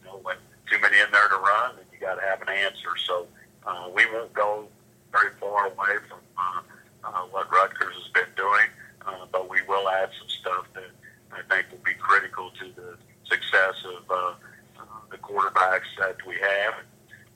you 0.00 0.04
know, 0.06 0.18
when 0.22 0.36
too 0.70 0.78
many 0.80 0.98
in 1.00 1.10
there 1.12 1.28
to 1.28 1.36
run, 1.36 1.76
then 1.76 1.84
you 1.92 1.98
got 1.98 2.16
to 2.16 2.22
have 2.22 2.42
an 2.42 2.48
answer. 2.48 2.90
So 3.06 3.26
uh, 3.66 3.88
we 3.94 4.06
won't 4.12 4.32
go 4.34 4.68
very 5.12 5.30
far 5.40 5.66
away 5.66 5.96
from 6.08 6.20
uh, 6.36 6.60
uh, 7.04 7.22
what 7.30 7.50
Rutgers 7.50 7.94
has 7.94 8.12
been 8.12 8.32
doing, 8.36 8.68
uh, 9.06 9.26
but 9.32 9.48
we 9.48 9.58
will 9.66 9.88
add 9.88 10.10
some 10.18 10.28
stuff 10.28 10.66
that 10.74 10.90
I 11.32 11.40
think 11.48 11.70
will 11.72 11.84
be 11.84 11.94
critical 11.94 12.50
to 12.60 12.66
the 12.76 12.96
success 13.24 13.76
of 13.96 14.10
uh, 14.10 14.34
uh, 14.78 14.82
the 15.10 15.16
quarterbacks 15.16 15.88
that 15.98 16.16
we 16.26 16.34
have. 16.36 16.74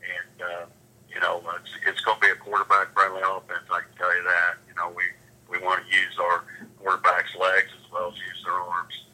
And, 0.04 0.42
uh, 0.42 0.66
you 1.08 1.20
know, 1.20 1.42
it's, 1.56 1.72
it's 1.88 2.00
going 2.02 2.20
to 2.20 2.20
be 2.20 2.28
a 2.28 2.36
quarterback-friendly 2.36 3.22
offense, 3.24 3.64
I 3.72 3.80
can 3.80 3.96
tell 3.96 4.14
you 4.14 4.24
that. 4.24 4.60
You 4.68 4.74
know, 4.76 4.92
we, 4.94 5.04
we 5.48 5.64
want 5.64 5.80
to 5.80 5.88
use 5.88 6.18
our 6.20 6.44
quarterback's 6.78 7.34
legs 7.40 7.72
as 7.72 7.90
well 7.90 8.12
as 8.12 8.18
use 8.18 8.44
their 8.44 8.52
arms. 8.52 9.04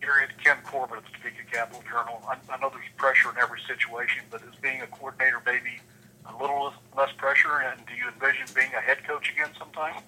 Gary, 0.00 0.24
it's 0.24 0.42
Ken 0.42 0.56
Corbett 0.64 0.98
at 0.98 1.04
the 1.06 1.10
Topeka 1.18 1.46
Capital 1.52 1.82
Journal. 1.88 2.22
I, 2.26 2.34
I 2.50 2.58
know 2.58 2.70
there's 2.70 2.90
pressure 2.96 3.30
in 3.30 3.38
every 3.38 3.54
situation, 3.66 4.22
but 4.30 4.40
is 4.42 4.54
being 4.60 4.80
a 4.82 4.86
coordinator 4.86 5.42
maybe 5.44 5.80
a 6.26 6.32
little 6.40 6.72
less 6.96 7.12
pressure? 7.16 7.62
And 7.64 7.80
do 7.86 7.94
you 7.94 8.08
envision 8.08 8.46
being 8.54 8.72
a 8.76 8.80
head 8.80 9.04
coach 9.04 9.30
again 9.30 9.50
sometime? 9.58 10.02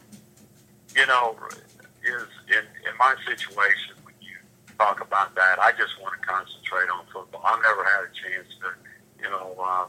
You 0.96 1.06
know, 1.06 1.36
is 2.02 2.28
in, 2.48 2.64
in 2.86 2.94
my 2.98 3.14
situation, 3.26 3.94
when 4.02 4.14
you 4.20 4.36
talk 4.78 5.00
about 5.00 5.34
that, 5.34 5.58
I 5.58 5.72
just 5.72 6.00
want 6.00 6.14
to 6.20 6.26
concentrate 6.26 6.88
on 6.88 7.04
football. 7.12 7.42
I've 7.44 7.62
never 7.62 7.84
had 7.84 8.08
a 8.08 8.12
chance 8.14 8.48
to, 8.62 8.68
you 9.22 9.30
know, 9.30 9.54
uh, 9.58 9.86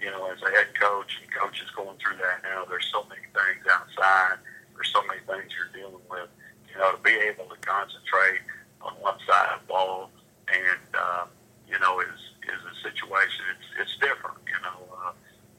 you 0.00 0.10
know, 0.10 0.32
as 0.32 0.40
a 0.42 0.50
head 0.50 0.72
coach 0.74 1.20
and 1.20 1.30
coaches 1.30 1.68
going 1.76 1.96
through 2.00 2.16
that 2.16 2.42
now, 2.42 2.64
there's 2.64 2.88
so 2.90 3.04
many 3.08 3.22
things 3.36 3.62
outside. 3.70 4.40
There's 4.74 4.88
so 4.92 5.04
many 5.06 5.20
things 5.28 5.52
you're 5.52 5.68
dealing 5.76 6.02
with. 6.08 6.28
You 6.72 6.80
know, 6.80 6.96
to 6.96 7.02
be 7.04 7.12
able 7.12 7.44
to 7.52 7.58
concentrate 7.60 8.40
on 8.80 8.94
one 9.04 9.18
side 9.28 9.52
of 9.54 9.60
the 9.60 9.66
ball 9.68 10.10
and, 10.48 10.88
uh, 10.96 11.24
you 11.68 11.78
know, 11.78 12.00
is, 12.00 12.20
is 12.48 12.60
a 12.64 12.74
situation, 12.80 13.44
it's, 13.54 13.68
it's 13.76 13.94
different, 14.00 14.40
you 14.48 14.58
know. 14.64 14.80
Uh, 14.88 15.12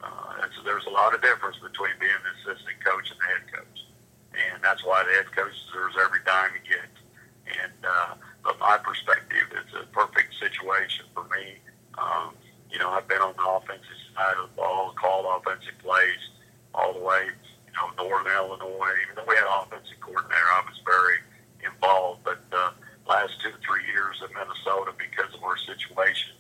uh, 0.03 0.43
and 0.43 0.51
so 0.57 0.63
there's 0.63 0.85
a 0.85 0.89
lot 0.89 1.13
of 1.13 1.21
difference 1.21 1.57
between 1.61 1.93
being 1.99 2.11
an 2.11 2.33
assistant 2.41 2.81
coach 2.83 3.13
and 3.13 3.19
the 3.21 3.27
head 3.29 3.45
coach. 3.53 3.77
And 4.33 4.63
that's 4.63 4.83
why 4.83 5.03
the 5.03 5.11
head 5.11 5.31
coach 5.31 5.53
deserves 5.67 5.95
every 6.01 6.19
dime 6.25 6.51
he 6.57 6.63
gets. 6.67 6.97
And, 7.45 7.79
uh, 7.85 8.15
but 8.43 8.57
my 8.71 8.77
perspective, 8.77 9.51
it's 9.51 9.73
a 9.75 9.85
perfect 9.91 10.31
situation 10.39 11.03
for 11.13 11.23
me. 11.25 11.59
Um, 11.97 12.31
you 12.71 12.79
know, 12.79 12.89
I've 12.89 13.07
been 13.07 13.19
on 13.19 13.35
the 13.35 13.43
offensive 13.43 13.99
side 14.15 14.35
of 14.39 14.49
the 14.49 14.55
ball, 14.55 14.95
called 14.95 15.27
offensive 15.27 15.75
plays 15.83 16.23
all 16.73 16.93
the 16.93 17.03
way, 17.03 17.27
you 17.67 17.73
know, 17.75 17.91
Northern 17.99 18.31
Illinois. 18.31 18.95
Even 19.03 19.15
though 19.19 19.27
we 19.27 19.35
had 19.35 19.43
offensive 19.59 19.99
coordinator, 19.99 20.51
I 20.55 20.63
was 20.63 20.79
very 20.87 21.19
involved. 21.67 22.23
But 22.23 22.39
uh, 22.55 22.71
last 23.09 23.41
two, 23.43 23.51
three 23.59 23.83
years 23.91 24.23
in 24.23 24.31
Minnesota, 24.31 24.95
because 24.95 25.35
of 25.35 25.43
our 25.43 25.57
situation 25.57 26.31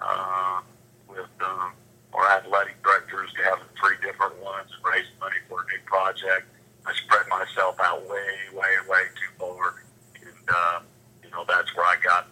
uh, 0.00 0.64
with 1.06 1.28
um, 1.44 1.76
our 2.14 2.26
athletic 2.32 2.80
directors 2.82 3.28
having 3.44 3.68
three 3.76 4.00
different 4.00 4.40
ones 4.40 4.72
and 4.72 4.80
raising 4.88 5.18
money 5.20 5.36
for 5.52 5.60
a 5.60 5.66
new 5.68 5.84
project, 5.84 6.48
I 6.86 6.96
spread 6.96 7.28
myself 7.28 7.76
out 7.84 8.08
way, 8.08 8.56
way, 8.56 8.72
way 8.88 9.04
too 9.20 9.32
far. 9.36 9.84
And, 10.24 10.48
uh, 10.48 10.80
you 11.22 11.30
know, 11.30 11.44
that's 11.48 11.74
where 11.74 11.86
I 11.86 11.96
got 12.02 12.28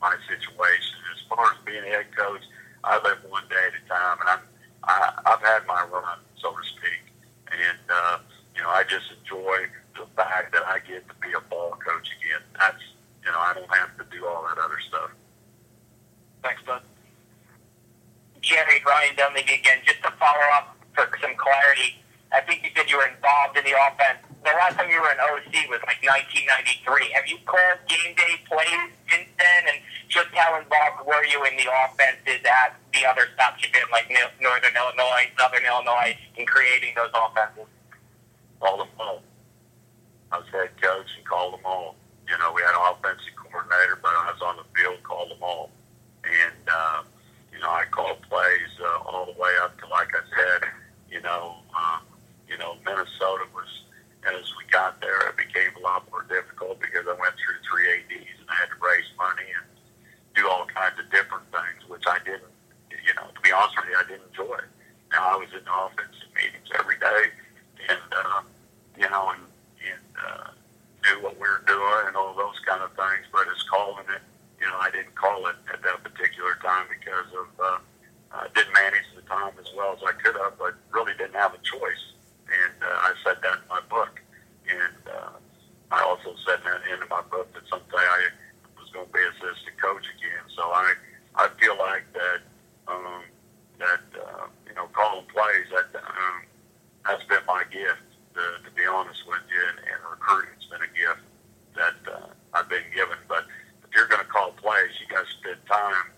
my 0.00 0.16
situation. 0.26 0.96
As 1.12 1.20
far 1.28 1.52
as 1.52 1.58
being 1.76 1.92
a 1.92 1.96
head 1.96 2.06
coach, 2.16 2.42
I 2.84 2.96
live 3.02 3.18
one 3.28 3.44
day 3.48 3.60
at 3.68 3.74
a 3.74 3.82
time, 3.88 4.18
and 4.20 4.28
I'm, 4.28 4.42
I, 4.84 5.12
I've 5.26 5.42
had 5.42 5.66
my 5.66 5.84
run, 5.92 6.18
so 6.38 6.50
to 6.50 6.62
speak. 6.64 7.02
And, 7.52 7.84
uh, 7.90 8.18
you 8.54 8.62
know, 8.62 8.70
I 8.70 8.84
just 8.84 9.10
enjoy 9.20 9.66
the 9.96 10.06
fact 10.16 10.52
that 10.52 10.64
I 10.64 10.78
get 10.80 11.06
to 11.08 11.14
be 11.20 11.32
a 11.36 11.40
ball 11.50 11.76
coach 11.76 12.08
again. 12.16 12.40
That's, 12.58 12.80
you 13.24 13.30
know, 13.32 13.38
I 13.38 13.52
don't 13.54 13.70
have 13.70 13.96
to 13.98 14.04
do 14.10 14.26
all 14.26 14.46
that 14.48 14.62
other 14.62 14.78
stuff. 14.88 15.10
Thanks, 16.42 16.62
Bud. 16.62 16.82
Jerry, 18.40 18.80
Ryan 18.86 19.16
Dunleavy 19.16 19.54
again, 19.54 19.82
just 19.84 20.00
to 20.04 20.10
follow 20.16 20.46
up 20.54 20.76
for 20.94 21.10
some 21.20 21.34
clarity. 21.34 21.98
I 22.32 22.40
think 22.40 22.62
you 22.62 22.70
said 22.76 22.88
you 22.88 22.96
were 22.96 23.10
involved 23.10 23.58
in 23.58 23.64
the 23.64 23.74
offense. 23.74 24.22
The 24.44 24.54
last 24.54 24.78
time 24.78 24.88
you 24.88 25.02
were 25.02 25.10
in 25.10 25.18
OC 25.18 25.66
was 25.66 25.82
like 25.82 25.98
1993. 26.06 27.10
Have 27.18 27.26
you 27.26 27.38
called 27.42 27.82
game 27.90 28.14
day 28.14 28.38
plays 28.46 28.94
since 29.10 29.26
then? 29.34 29.62
And 29.66 29.78
just 30.08 30.28
how 30.34 30.58
involved 30.58 31.06
were 31.06 31.24
you 31.24 31.42
in 31.44 31.56
the 31.56 31.68
offenses 31.84 32.44
at 32.44 32.76
the 32.92 33.06
other 33.06 33.28
stops 33.34 33.62
you've 33.62 33.72
been, 33.72 33.88
like 33.92 34.10
Northern 34.40 34.74
Illinois, 34.76 35.30
Southern 35.38 35.64
Illinois, 35.64 36.16
in 36.36 36.46
creating 36.46 36.94
those 36.94 37.10
offenses? 37.14 37.68
Call 38.60 38.78
them 38.78 38.88
all. 38.98 39.22
I 40.32 40.38
was 40.38 40.46
head 40.50 40.70
coach 40.80 41.06
and 41.16 41.24
called 41.26 41.54
them 41.54 41.64
all. 41.64 41.96
You 42.28 42.36
know, 42.38 42.52
we 42.52 42.62
had 42.62 42.74
an 42.74 42.82
offensive 42.90 43.34
coordinator, 43.36 43.98
but 44.02 44.10
I 44.10 44.32
was 44.32 44.42
on 44.42 44.56
the 44.56 44.66
field, 44.74 45.02
called 45.02 45.30
them 45.30 45.42
all. 45.42 45.70
And, 46.24 46.64
uh, 46.66 47.02
you 47.52 47.60
know, 47.60 47.70
I 47.70 47.84
called 47.90 48.20
plays 48.28 48.72
uh, 48.82 49.06
all 49.06 49.26
the 49.26 49.38
way 49.38 49.52
up 49.62 49.78
to, 49.80 49.86
like 49.88 50.10
I 50.14 50.22
said, 50.34 50.68
you 51.10 51.20
know, 51.20 51.56
uh, 51.76 52.00
you 52.48 52.58
know, 52.58 52.76
Minnesota 52.84 53.46
was, 53.54 53.70
as 54.26 54.42
we 54.58 54.66
got 54.70 55.00
there, 55.00 55.28
it 55.30 55.36
became 55.36 55.70
a 55.78 55.80
lot 55.80 56.02
more 56.10 56.26
difficult 56.28 56.80
because 56.80 57.06
I 57.06 57.14
went 57.14 57.34
through 57.38 57.62
three 57.62 57.86
ADs 57.86 58.34
and 58.40 58.48
I 58.50 58.54
had 58.54 58.70
to 58.74 58.78
raise 58.82 59.06
money 59.16 59.46
and 59.54 59.75
do 60.36 60.48
all 60.48 60.66
kinds 60.66 60.98
of 61.00 61.10
different 61.10 61.44
things, 61.50 61.88
which 61.88 62.04
I 62.06 62.18
didn't, 62.24 62.52
you 62.92 63.14
know, 63.16 63.26
to 63.32 63.40
be 63.40 63.50
honest 63.50 63.76
with 63.76 63.88
you, 63.88 63.96
I 63.96 64.04
didn't 64.04 64.28
enjoy. 64.30 64.60
Now, 65.10 65.32
I 65.32 65.36
was 65.40 65.48
in 65.56 65.64
offensive 65.64 66.30
meetings 66.36 66.68
every 66.78 66.98
day 67.00 67.32
and, 67.88 68.08
uh, 68.12 68.42
you 69.00 69.08
know, 69.08 69.32
and, 69.32 69.42
and 69.80 70.06
uh, 70.20 70.50
knew 71.02 71.22
what 71.24 71.34
we 71.34 71.48
were 71.48 71.64
doing 71.66 72.04
and 72.06 72.16
all 72.16 72.36
those 72.36 72.60
kind 72.68 72.82
of 72.82 72.92
things, 72.92 73.24
but 73.32 73.48
as 73.48 73.62
calling 73.72 74.04
it, 74.12 74.22
you 74.60 74.66
know, 74.66 74.76
I 74.76 74.90
didn't 74.90 75.14
call 75.14 75.46
it 75.46 75.56
at 75.72 75.82
that 75.82 76.04
particular 76.04 76.58
time 76.62 76.86
because 76.92 77.28
of 77.32 77.48
uh, 77.60 77.78
uh, 78.32 78.44
didn't 78.54 78.72
manage 78.74 79.06
the 79.14 79.22
time 79.22 79.52
as 79.60 79.70
well 79.76 79.96
as 79.96 80.02
I 80.04 80.12
could 80.12 80.36
have, 80.36 80.58
but 80.58 80.74
really 80.92 81.12
didn't 81.16 81.36
have 81.36 81.54
a 81.54 81.62
choice. 81.62 82.04
And 82.48 82.76
uh, 82.82 83.08
I 83.08 83.14
said 83.24 83.36
that 83.42 83.62
in 83.62 83.68
my 83.68 83.80
book, 83.88 84.20
and 84.68 85.00
uh, 85.08 85.36
I 85.90 86.02
also 86.02 86.34
said 86.44 86.60
in, 86.66 87.00
in 87.00 87.08
my 87.08 87.22
book 87.30 87.52
that 87.54 87.62
someday 87.68 88.02
I 88.02 88.28
was 88.78 88.90
going 88.90 89.06
to 89.06 89.12
be 89.12 89.20
assistant 89.20 89.78
coach 89.80 90.04
again. 90.18 90.25
So 90.56 90.62
I 90.62 90.94
I 91.36 91.48
feel 91.60 91.76
like 91.78 92.04
that 92.14 92.40
um, 92.88 93.22
that 93.78 94.00
uh, 94.16 94.46
you 94.66 94.74
know 94.74 94.88
calling 94.92 95.26
plays 95.26 95.68
that 95.70 95.94
um, 96.00 96.42
that's 97.04 97.24
been 97.24 97.44
my 97.46 97.62
gift. 97.70 98.02
To, 98.36 98.42
to 98.68 98.70
be 98.76 98.84
honest 98.84 99.24
with 99.26 99.40
you, 99.48 99.64
and, 99.64 99.78
and 99.80 99.96
recruiting's 100.12 100.68
been 100.68 100.84
a 100.84 100.92
gift 100.92 101.24
that 101.72 101.96
uh, 102.04 102.28
I've 102.52 102.68
been 102.68 102.84
given, 102.94 103.16
but 103.28 103.46
if 103.84 103.96
you're 103.96 104.08
going 104.08 104.20
to 104.20 104.28
call 104.28 104.52
plays, 104.60 104.92
you 105.00 105.08
got 105.08 105.24
to 105.24 105.32
spend 105.40 105.56
time, 105.64 106.12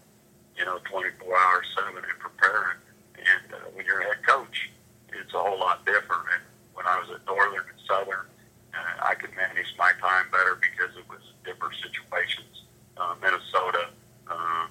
you 0.59 0.65
know, 0.65 0.83
24 0.91 1.15
hours, 1.31 1.67
seven 1.79 2.03
in 2.03 2.19
preparing. 2.19 2.75
And 3.15 3.55
uh, 3.55 3.71
when 3.71 3.87
you're 3.87 4.01
a 4.01 4.05
head 4.05 4.27
coach, 4.27 4.71
it's 5.15 5.33
a 5.35 5.39
whole 5.39 5.61
lot 5.61 5.87
different. 5.87 6.27
And 6.35 6.43
when 6.75 6.87
I 6.87 6.99
was 6.99 7.11
at 7.15 7.25
Northern 7.27 7.63
and 7.71 7.81
Southern, 7.87 8.27
uh, 8.75 9.07
I 9.07 9.15
could 9.15 9.31
manage 9.37 9.75
my 9.79 9.93
time 10.01 10.27
better 10.31 10.59
because 10.59 10.97
it 10.97 11.07
was 11.09 11.23
different 11.45 11.75
situations. 11.79 12.67
Uh, 12.97 13.15
Minnesota, 13.23 13.91
uh, 14.31 14.67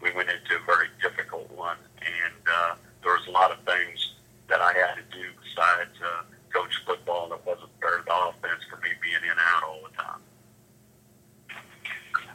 we 0.00 0.12
went 0.12 0.28
into 0.30 0.56
a 0.56 0.64
very 0.66 0.88
difficult 1.02 1.50
one, 1.50 1.76
and 2.02 2.42
uh, 2.46 2.74
there 3.02 3.12
was 3.12 3.26
a 3.26 3.30
lot 3.30 3.50
of 3.50 3.58
things 3.60 4.14
that 4.48 4.60
I 4.60 4.72
had 4.72 4.96
to 4.96 5.06
do 5.10 5.26
besides 5.42 5.94
uh, 6.02 6.22
coach 6.52 6.72
football 6.86 7.28
that 7.28 7.44
wasn't 7.46 7.70
fair 7.80 7.98
to 7.98 8.04
the 8.04 8.14
offense 8.14 8.62
for 8.70 8.76
me 8.76 8.90
being 9.02 9.22
in 9.22 9.30
and 9.30 9.40
out 9.40 9.62
all 9.64 9.80
the 9.82 9.94
time. 9.96 10.22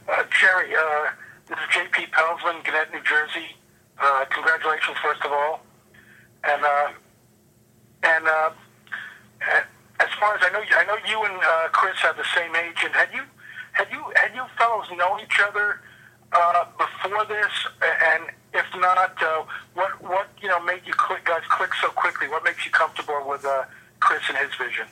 Uh, 0.08 0.22
Jerry, 0.38 0.74
uh, 0.76 1.10
this 1.48 1.58
is 1.58 1.68
J.P. 1.72 2.06
Pelzman, 2.12 2.62
Gannett, 2.64 2.92
New 2.92 3.02
Jersey. 3.02 3.56
Uh, 3.98 4.24
congratulations, 4.30 4.96
first 5.02 5.24
of 5.24 5.32
all. 5.32 5.60
And 6.44 6.62
uh, 6.62 6.88
and 8.02 8.28
uh, 8.28 8.50
as 10.00 10.08
far 10.20 10.34
as 10.36 10.42
I 10.44 10.50
know, 10.52 10.60
I 10.60 10.84
know 10.84 10.96
you 11.08 11.24
and 11.24 11.40
uh, 11.42 11.68
Chris 11.72 11.96
have 12.02 12.16
the 12.16 12.28
same 12.36 12.54
age. 12.54 12.76
And 12.84 12.92
had 12.92 13.08
you 13.14 13.22
had 13.72 13.88
you 13.90 14.04
had 14.14 14.34
you 14.34 14.44
fellows 14.58 14.86
known 14.96 15.20
each 15.20 15.40
other 15.40 15.80
uh, 16.32 16.64
before 16.76 17.24
this? 17.24 17.52
And 17.82 18.24
if 18.52 18.66
not, 18.76 19.22
uh, 19.22 19.44
what 19.74 20.02
what 20.02 20.28
you 20.42 20.48
know 20.48 20.60
made 20.60 20.82
you 20.86 20.92
click, 20.92 21.24
guys 21.24 21.42
click 21.48 21.70
so 21.80 21.88
quickly? 21.88 22.28
What 22.28 22.44
makes 22.44 22.64
you 22.64 22.72
comfortable 22.72 23.24
with 23.26 23.44
uh, 23.44 23.64
Chris 24.00 24.22
and 24.28 24.38
his 24.38 24.54
vision? 24.56 24.86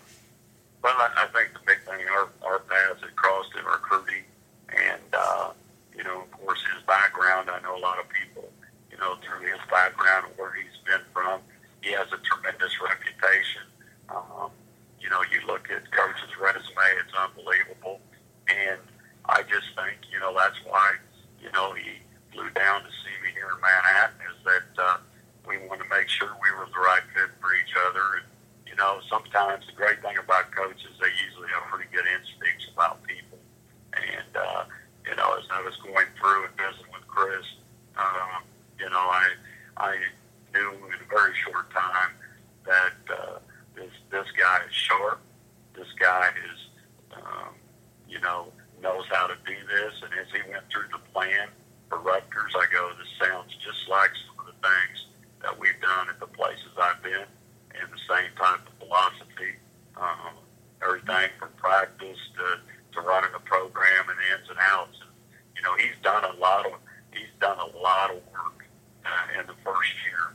Well, 0.82 0.94
I, 0.96 1.24
I 1.24 1.26
think 1.28 1.52
the 1.52 1.60
big 1.66 1.80
thing 1.84 2.06
our 2.08 2.28
our 2.46 2.58
paths 2.60 3.02
had 3.02 3.14
crossed 3.16 3.54
in 3.58 3.64
recruiting, 3.64 4.24
and 4.68 5.02
uh, 5.12 5.50
you 5.96 6.04
know, 6.04 6.22
of 6.22 6.30
course, 6.32 6.60
his 6.74 6.82
background. 6.84 7.50
I 7.50 7.60
know 7.60 7.76
a 7.76 7.82
lot 7.82 7.98
of 7.98 8.06
people, 8.08 8.48
you 8.90 8.91
know, 9.02 9.18
through 9.26 9.42
his 9.50 9.58
background 9.66 10.30
where 10.38 10.54
he's 10.54 10.78
been 10.86 11.02
from. 11.12 11.42
he 11.82 11.90
has 11.90 12.06
a 12.14 12.20
tremendous 12.22 12.70
reputation. 12.78 13.66
Um, 14.06 14.54
you 15.02 15.10
know, 15.10 15.18
you 15.26 15.42
look 15.50 15.66
at 15.74 15.82
coach's 15.90 16.30
resume; 16.38 16.86
it's 17.02 17.10
unbelievable, 17.10 17.98
and 18.46 18.78
I 19.26 19.42
just 19.42 19.74
think 19.74 19.98
you 20.14 20.22
know 20.22 20.30
that's 20.30 20.58
why 20.62 20.94
you 21.42 21.50
know 21.50 21.74
he 21.74 21.98
flew 22.30 22.46
down 22.54 22.86
to 22.86 22.92
see 23.02 23.14
me 23.26 23.34
here 23.34 23.50
in 23.50 23.58
Manhattan. 23.58 24.22
Is 24.30 24.38
that 24.46 24.70
uh, 24.78 24.96
we 25.42 25.58
want 25.66 25.82
to 25.82 25.88
make 25.90 26.06
sure 26.06 26.30
we 26.38 26.54
were 26.54 26.70
the 26.70 26.78
right 26.78 27.02
fit 27.10 27.34
for 27.42 27.50
each 27.58 27.74
other, 27.74 28.22
and 28.22 28.26
you 28.70 28.78
know, 28.78 29.02
sometimes 29.10 29.66
the 29.66 29.74
great 29.74 29.98
thing 30.00 30.14
about 30.22 30.54
coaches 30.54 30.94
they 31.02 31.10
usually 31.26 31.50
have 31.50 31.66
pretty 31.66 31.90
good 31.90 32.06
instincts 32.06 32.70
about 32.70 33.02
people, 33.02 33.42
and 33.98 34.30
uh, 34.38 34.62
you 35.02 35.14
know, 35.18 35.34
as 35.34 35.50
I 35.50 35.66
was 35.66 35.74
going 35.82 36.06
through 36.14 36.46
and 36.46 36.54
visiting 36.54 36.94
with 36.94 37.06
Chris, 37.10 37.42
um, 37.98 38.46
you 38.82 38.90
know, 38.90 38.98
I 38.98 39.26
I 39.76 39.96
knew 40.52 40.70
in 40.88 40.94
a 40.94 41.08
very 41.08 41.34
short 41.46 41.70
time 41.70 42.12
that 42.66 42.98
uh, 43.08 43.38
this 43.76 43.92
this 44.10 44.26
guy 44.36 44.60
is 44.68 44.74
sharp. 44.74 45.20
This 45.74 45.86
guy 45.98 46.30
is, 46.52 46.58
um, 47.14 47.54
you 48.08 48.20
know, 48.20 48.52
knows 48.82 49.04
how 49.10 49.28
to 49.28 49.36
do 49.46 49.54
this. 49.70 49.94
And 50.02 50.12
as 50.20 50.26
he 50.34 50.50
went 50.50 50.64
through 50.68 50.90
the 50.90 50.98
plan 51.14 51.48
for 51.88 51.98
Rutgers, 51.98 52.52
I 52.54 52.66
go, 52.72 52.90
this 52.98 53.08
sounds 53.18 53.54
just 53.54 53.88
like 53.88 54.10
some 54.26 54.46
of 54.46 54.46
the 54.52 54.58
things 54.68 55.06
that 55.42 55.58
we've 55.58 55.80
done 55.80 56.08
at 56.10 56.18
the 56.18 56.26
places 56.26 56.74
I've 56.80 57.02
been, 57.02 57.30
and 57.78 57.86
the 57.88 58.02
same 58.10 58.30
type 58.36 58.66
of 58.66 58.74
philosophy. 58.82 59.54
Um, 59.96 60.34
everything 60.82 61.30
from 61.38 61.50
practice 61.56 62.18
to, 62.36 62.58
to 62.94 63.06
running 63.06 63.30
the 63.32 63.38
program 63.40 64.10
and 64.10 64.18
ins 64.34 64.50
and 64.50 64.58
outs. 64.60 64.98
And, 65.00 65.10
you 65.56 65.62
know, 65.62 65.76
he's 65.76 65.94
done 66.02 66.24
a 66.24 66.34
lot 66.40 66.66
of 66.66 66.72
he's 67.12 67.32
done 67.40 67.58
a 67.58 67.78
lot 67.78 68.10
of 68.10 68.16
work 68.32 68.66
uh, 69.04 69.40
in 69.40 69.46
the 69.46 69.54
first 69.64 69.92
year, 70.06 70.32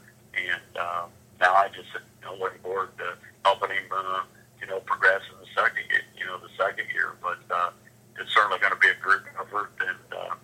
and 0.52 0.78
uh, 0.80 1.06
now 1.40 1.47
I 1.58 1.68
just 1.74 1.90
you 1.94 2.26
know 2.26 2.36
looking 2.38 2.62
forward 2.62 2.94
to 3.02 3.18
helping 3.44 3.72
him, 3.72 3.90
uh, 3.90 4.22
you 4.62 4.68
know, 4.68 4.80
progress 4.82 5.22
in 5.34 5.42
the 5.42 5.50
second 5.58 5.84
you 6.18 6.26
know 6.26 6.38
the 6.38 6.54
second 6.58 6.86
year. 6.94 7.18
But 7.22 7.42
uh, 7.50 7.72
it's 8.20 8.34
certainly 8.34 8.60
going 8.60 8.74
to 8.74 8.80
be 8.80 8.90
a 8.90 9.00
group 9.02 9.26
effort, 9.40 9.72
and 9.82 10.06
uh, 10.14 10.36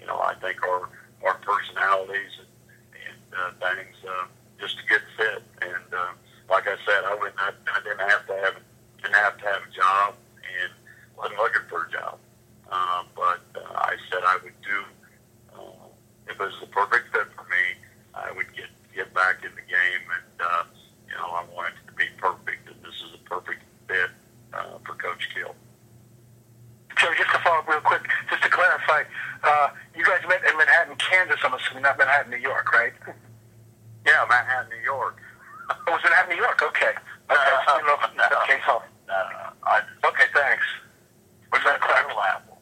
you 0.00 0.06
know, 0.06 0.18
I 0.18 0.34
think 0.40 0.62
our 0.64 0.88
our 1.24 1.34
personalities 1.44 2.32
and, 2.40 2.50
and 3.06 3.20
uh, 3.36 3.50
things 3.60 3.96
uh, 4.08 4.26
just 4.58 4.76
a 4.78 4.86
good 4.88 5.02
fit. 5.16 5.42
And 5.62 5.88
uh, 5.94 6.12
like 6.50 6.66
I 6.66 6.76
said, 6.86 7.04
I 7.04 7.14
wouldn't 7.14 7.38
I, 7.38 7.50
I 7.52 7.78
didn't 7.84 8.08
have 8.08 8.26
to 8.26 8.34
have 8.34 8.56
didn't 9.02 9.14
have 9.14 9.38
to 9.38 9.44
have 9.44 9.62
a 9.68 9.72
job, 9.74 10.14
and 10.40 10.72
wasn't 11.16 11.38
looking 11.38 11.66
for 11.68 11.86
a 11.86 11.90
job. 11.90 12.18
Uh, 12.70 13.04
but 13.14 13.44
uh, 13.54 13.74
I 13.74 13.96
said 14.10 14.20
I 14.24 14.38
would 14.42 14.56
do 14.62 14.78
uh, 15.54 15.86
if 16.28 16.40
it 16.40 16.40
was 16.40 16.54
the 16.60 16.66
perfect 16.66 17.12
fit 17.12 17.28
for 17.36 17.44
me. 17.44 17.78
I 18.14 18.32
would 18.32 18.48
get 18.56 18.68
get 18.94 19.12
back 19.14 19.44
in 19.44 19.50
the 19.54 19.66
game, 19.66 20.04
and 20.12 20.36
uh, 20.40 20.64
you 21.08 21.14
know 21.16 21.26
I 21.26 21.44
wanted 21.54 21.74
it 21.80 21.88
to 21.88 21.94
be 21.94 22.06
perfect, 22.18 22.68
and 22.68 22.76
this 22.82 22.96
is 23.02 23.14
a 23.14 23.22
perfect 23.28 23.62
fit 23.88 24.10
uh, 24.52 24.78
for 24.84 24.94
Coach 24.94 25.28
Kill. 25.34 25.54
Jerry, 27.00 27.16
just 27.16 27.32
to 27.32 27.38
follow 27.38 27.58
up 27.58 27.68
real 27.68 27.80
quick, 27.80 28.06
clarify, 28.92 29.08
uh, 29.44 29.68
you 29.96 30.04
guys 30.04 30.20
met 30.28 30.40
in 30.48 30.56
Manhattan, 30.56 30.96
Kansas, 30.96 31.38
I'm 31.44 31.54
assuming, 31.54 31.82
not 31.82 31.98
Manhattan, 31.98 32.30
New 32.30 32.36
York, 32.38 32.72
right? 32.72 32.92
Yeah, 34.06 34.24
Manhattan, 34.28 34.70
New 34.70 34.84
York. 34.84 35.16
Oh, 35.70 35.74
it 35.86 35.90
was 35.92 36.00
Manhattan, 36.04 36.36
New 36.36 36.42
York. 36.42 36.60
Okay. 36.60 36.90
Okay. 36.90 36.98
Uh, 37.30 37.78
you 37.78 37.86
know, 37.86 37.96
no. 38.18 38.24
Okay. 38.42 38.58
So, 38.66 38.82
No, 39.08 39.14
I 39.62 39.80
okay. 40.04 40.26
Thanks. 40.34 40.64
was 41.52 41.62
that 41.64 41.80
apple. 41.80 42.58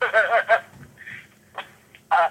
Uh, 2.10 2.28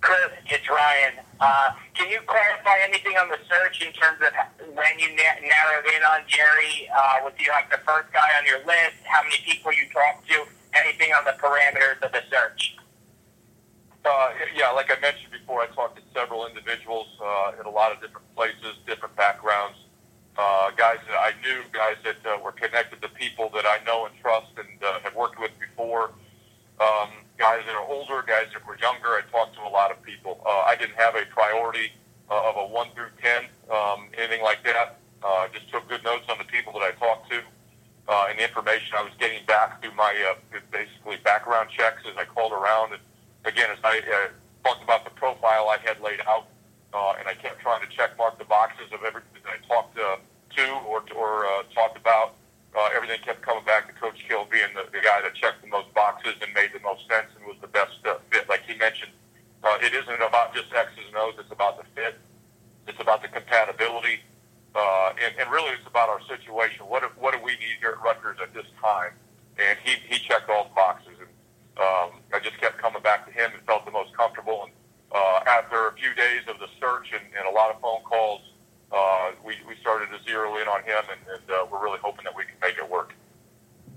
Chris, 0.00 0.30
it's 0.46 0.68
Ryan. 0.68 1.14
Uh, 1.40 1.70
can 1.94 2.10
you 2.10 2.20
clarify 2.26 2.76
anything 2.82 3.16
on 3.16 3.28
the 3.28 3.38
search 3.48 3.80
in 3.84 3.92
terms 3.92 4.18
of 4.20 4.32
when 4.74 4.98
you 4.98 5.08
na- 5.16 5.40
narrowed 5.40 5.86
in 5.94 6.02
on 6.02 6.20
Jerry? 6.26 6.88
Uh, 6.94 7.24
was 7.24 7.32
he 7.38 7.48
like 7.50 7.70
the 7.70 7.78
first 7.86 8.10
guy 8.12 8.28
on 8.38 8.44
your 8.46 8.58
list? 8.66 8.96
How 9.04 9.22
many 9.22 9.36
people 9.44 9.72
you 9.72 9.84
talked 9.92 10.28
to? 10.30 10.44
Anything 10.98 11.14
on 11.14 11.24
the 11.24 11.38
parameters 11.38 12.02
of 12.02 12.10
the 12.10 12.22
search? 12.28 12.76
Uh, 14.04 14.30
yeah, 14.56 14.70
like 14.70 14.90
I 14.90 14.98
mentioned 15.00 15.30
before, 15.30 15.60
I 15.60 15.66
talked 15.68 15.96
to 15.96 16.02
several 16.12 16.46
individuals 16.46 17.06
uh, 17.22 17.52
in 17.60 17.66
a 17.66 17.70
lot 17.70 17.92
of 17.92 18.00
different 18.00 18.26
places, 18.34 18.74
different 18.84 19.14
backgrounds. 19.14 19.78
Uh, 20.36 20.70
guys 20.76 20.98
that 21.06 21.16
I 21.16 21.32
knew, 21.42 21.62
guys 21.72 21.96
that 22.02 22.16
uh, 22.26 22.38
were 22.42 22.50
connected 22.50 23.00
to 23.02 23.08
people 23.10 23.48
that 23.54 23.64
I 23.64 23.78
know 23.84 24.06
and 24.06 24.14
trust 24.20 24.48
and 24.56 24.82
uh, 24.82 24.98
have 25.00 25.14
worked 25.14 25.38
with 25.38 25.52
before. 25.60 26.10
Um, 26.80 27.10
guys 27.36 27.62
that 27.66 27.76
are 27.76 27.86
older, 27.86 28.24
guys 28.26 28.46
that 28.54 28.66
were 28.66 28.78
younger. 28.78 29.08
I 29.08 29.22
talked 29.30 29.54
to 29.54 29.62
a 29.62 29.70
lot 29.70 29.92
of 29.92 30.02
people. 30.02 30.40
Uh, 30.44 30.64
I 30.66 30.74
didn't 30.74 30.96
have 30.96 31.14
a 31.14 31.26
priority 31.26 31.92
uh, 32.28 32.48
of 32.48 32.56
a 32.56 32.72
one 32.72 32.88
through 32.94 33.10
ten, 33.22 33.44
um, 33.70 34.08
anything 34.16 34.42
like 34.42 34.64
that. 34.64 34.98
Uh, 35.22 35.46
just 35.52 35.70
took 35.70 35.88
good 35.88 36.02
notes 36.02 36.24
on 36.28 36.38
the 36.38 36.44
people 36.44 36.72
that 36.72 36.82
I 36.82 36.90
talked 36.98 37.30
to 37.30 37.42
uh, 38.08 38.26
and 38.28 38.38
the 38.38 38.44
information 38.44 38.96
I 38.96 39.02
was 39.02 39.12
getting 39.18 39.44
back 39.46 39.82
through 39.82 39.94
my 39.94 40.12
uh, 40.32 40.58
basically 40.72 41.16
background 41.22 41.68
checks 41.68 42.02
as 42.08 42.16
I 42.16 42.24
called 42.24 42.52
around. 42.52 42.92
And 42.92 43.02
again, 43.44 43.68
as 43.70 43.78
I 43.84 44.00
uh, 44.00 44.28
talked 44.64 44.82
about 44.82 45.04
the 45.04 45.10
profile 45.10 45.68
I 45.68 45.76
had 45.84 46.00
laid 46.00 46.20
out, 46.26 46.46
uh, 46.94 47.14
and 47.18 47.28
I 47.28 47.34
kept 47.34 47.60
trying 47.60 47.86
to 47.86 47.90
check 47.94 48.16
mark 48.16 48.38
the 48.38 48.44
boxes 48.44 48.90
of 48.92 49.04
everything 49.04 49.42
that 49.44 49.52
I 49.52 49.66
talked 49.68 49.98
uh, 49.98 50.16
to 50.56 50.64
or, 50.88 51.04
or 51.14 51.46
uh, 51.46 51.62
talked 51.74 51.98
about. 51.98 52.34
Uh, 52.76 52.88
everything 52.94 53.20
kept 53.20 53.42
coming 53.42 53.64
back 53.64 53.86
to 53.88 53.92
Coach 53.94 54.24
Kill 54.28 54.46
being 54.50 54.68
the, 54.74 54.84
the 54.92 55.00
guy 55.04 55.20
that 55.20 55.34
checked 55.34 55.62
the 55.62 55.68
most 55.68 55.92
boxes 55.94 56.34
and 56.40 56.52
made 56.54 56.70
the 56.72 56.80
most 56.80 57.08
sense 57.08 57.28
and 57.36 57.44
was 57.46 57.56
the 57.60 57.68
best 57.68 57.96
uh, 58.06 58.16
fit. 58.30 58.48
Like 58.48 58.62
he 58.66 58.76
mentioned, 58.76 59.12
uh, 59.64 59.76
it 59.80 59.92
isn't 59.92 60.22
about 60.22 60.54
just 60.54 60.72
X's 60.72 61.08
and 61.08 61.16
O's. 61.16 61.34
It's 61.38 61.50
about 61.50 61.76
the 61.76 61.84
fit. 61.94 62.16
It's 62.86 63.00
about 63.00 63.20
the 63.20 63.28
compatibility. 63.28 64.20
Uh, 64.74 65.12
and, 65.24 65.34
and 65.38 65.50
really, 65.50 65.70
it's 65.72 65.86
about 65.86 66.08
our 66.08 66.20
situation. 66.28 66.86
What 66.86 67.02
do, 67.02 67.08
what 67.18 67.32
do 67.34 67.40
we 67.42 67.52
need 67.52 67.80
here 67.80 67.98
at 67.98 68.02
Rutgers 68.02 68.38
at 68.42 68.54
this 68.54 68.66
time? 68.80 69.12
And 69.58 69.78
he, 69.82 69.96
he 70.06 70.18
checked 70.18 70.48
all 70.48 70.64
the 70.64 70.74
boxes. 70.74 71.18
And 71.18 71.28
um, 71.78 72.20
I 72.32 72.38
just 72.42 72.58
kept 72.60 72.78
coming 72.78 73.02
back 73.02 73.26
to 73.26 73.32
him 73.32 73.50
and 73.54 73.62
felt 73.66 73.84
the 73.84 73.90
most 73.90 74.14
comfortable. 74.14 74.64
And 74.64 74.72
uh, 75.10 75.40
after 75.46 75.88
a 75.88 75.92
few 75.94 76.14
days 76.14 76.42
of 76.48 76.58
the 76.58 76.68
search 76.78 77.12
and, 77.12 77.24
and 77.36 77.48
a 77.48 77.50
lot 77.50 77.74
of 77.74 77.80
phone 77.80 78.02
calls, 78.02 78.42
uh, 78.92 79.32
we, 79.44 79.56
we 79.68 79.76
started 79.80 80.08
to 80.10 80.18
zero 80.24 80.56
in 80.56 80.68
on 80.68 80.80
him, 80.84 81.04
and, 81.12 81.20
and 81.28 81.44
uh, 81.50 81.66
we're 81.70 81.82
really 81.82 82.00
hoping 82.00 82.24
that 82.24 82.34
we 82.34 82.44
can 82.44 82.56
make 82.62 82.78
it 82.78 82.88
work. 82.88 83.12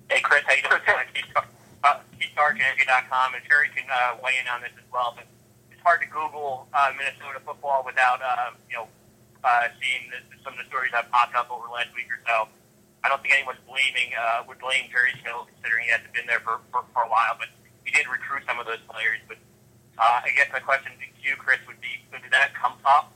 Hey, 0.09 0.19
Chris, 0.19 0.43
how 0.45 0.55
you 0.55 0.63
doing? 0.67 1.07
Keith, 1.15 1.31
uh, 1.35 1.99
Keith 2.19 2.31
Sargent, 2.35 2.67
NJ.com, 2.75 3.35
and 3.35 3.43
Jerry 3.47 3.71
can 3.71 3.87
uh, 3.87 4.19
weigh 4.19 4.35
in 4.35 4.47
on 4.51 4.59
this 4.59 4.75
as 4.75 4.83
well. 4.91 5.15
But 5.15 5.25
it's 5.71 5.79
hard 5.81 6.01
to 6.01 6.07
Google 6.07 6.67
uh, 6.75 6.91
Minnesota 6.99 7.39
football 7.39 7.83
without, 7.85 8.19
uh, 8.19 8.50
you 8.50 8.50
know, 8.50 8.50
uh, 9.43 9.67
seeing 9.81 10.09
the, 10.09 10.19
some 10.43 10.53
of 10.53 10.59
the 10.59 10.67
stories 10.69 10.91
that 10.93 11.09
popped 11.09 11.35
up 11.35 11.49
over 11.49 11.65
the 11.67 11.73
last 11.73 11.93
week 11.97 12.09
or 12.09 12.21
so. 12.25 12.47
I 13.01 13.09
don't 13.09 13.17
think 13.21 13.33
anyone's 13.33 13.61
blaming 13.65 14.13
uh, 14.13 14.45
would 14.45 14.61
blame 14.61 14.85
Jerry 14.93 15.17
Kill, 15.25 15.49
considering 15.49 15.89
he 15.89 15.91
hasn't 15.91 16.13
been 16.13 16.29
there 16.29 16.41
for, 16.45 16.61
for, 16.69 16.85
for 16.93 17.01
a 17.01 17.09
while. 17.09 17.33
But 17.37 17.49
he 17.81 17.89
did 17.89 18.05
recruit 18.05 18.45
some 18.45 18.61
of 18.61 18.69
those 18.69 18.81
players. 18.85 19.17
But 19.25 19.41
uh, 19.97 20.21
I 20.21 20.29
guess 20.37 20.53
my 20.53 20.61
question 20.61 20.93
to 20.93 21.05
you, 21.21 21.33
Chris, 21.37 21.57
would 21.65 21.81
be: 21.81 22.01
Did 22.13 22.29
that 22.29 22.53
come 22.53 22.77
up? 22.85 23.13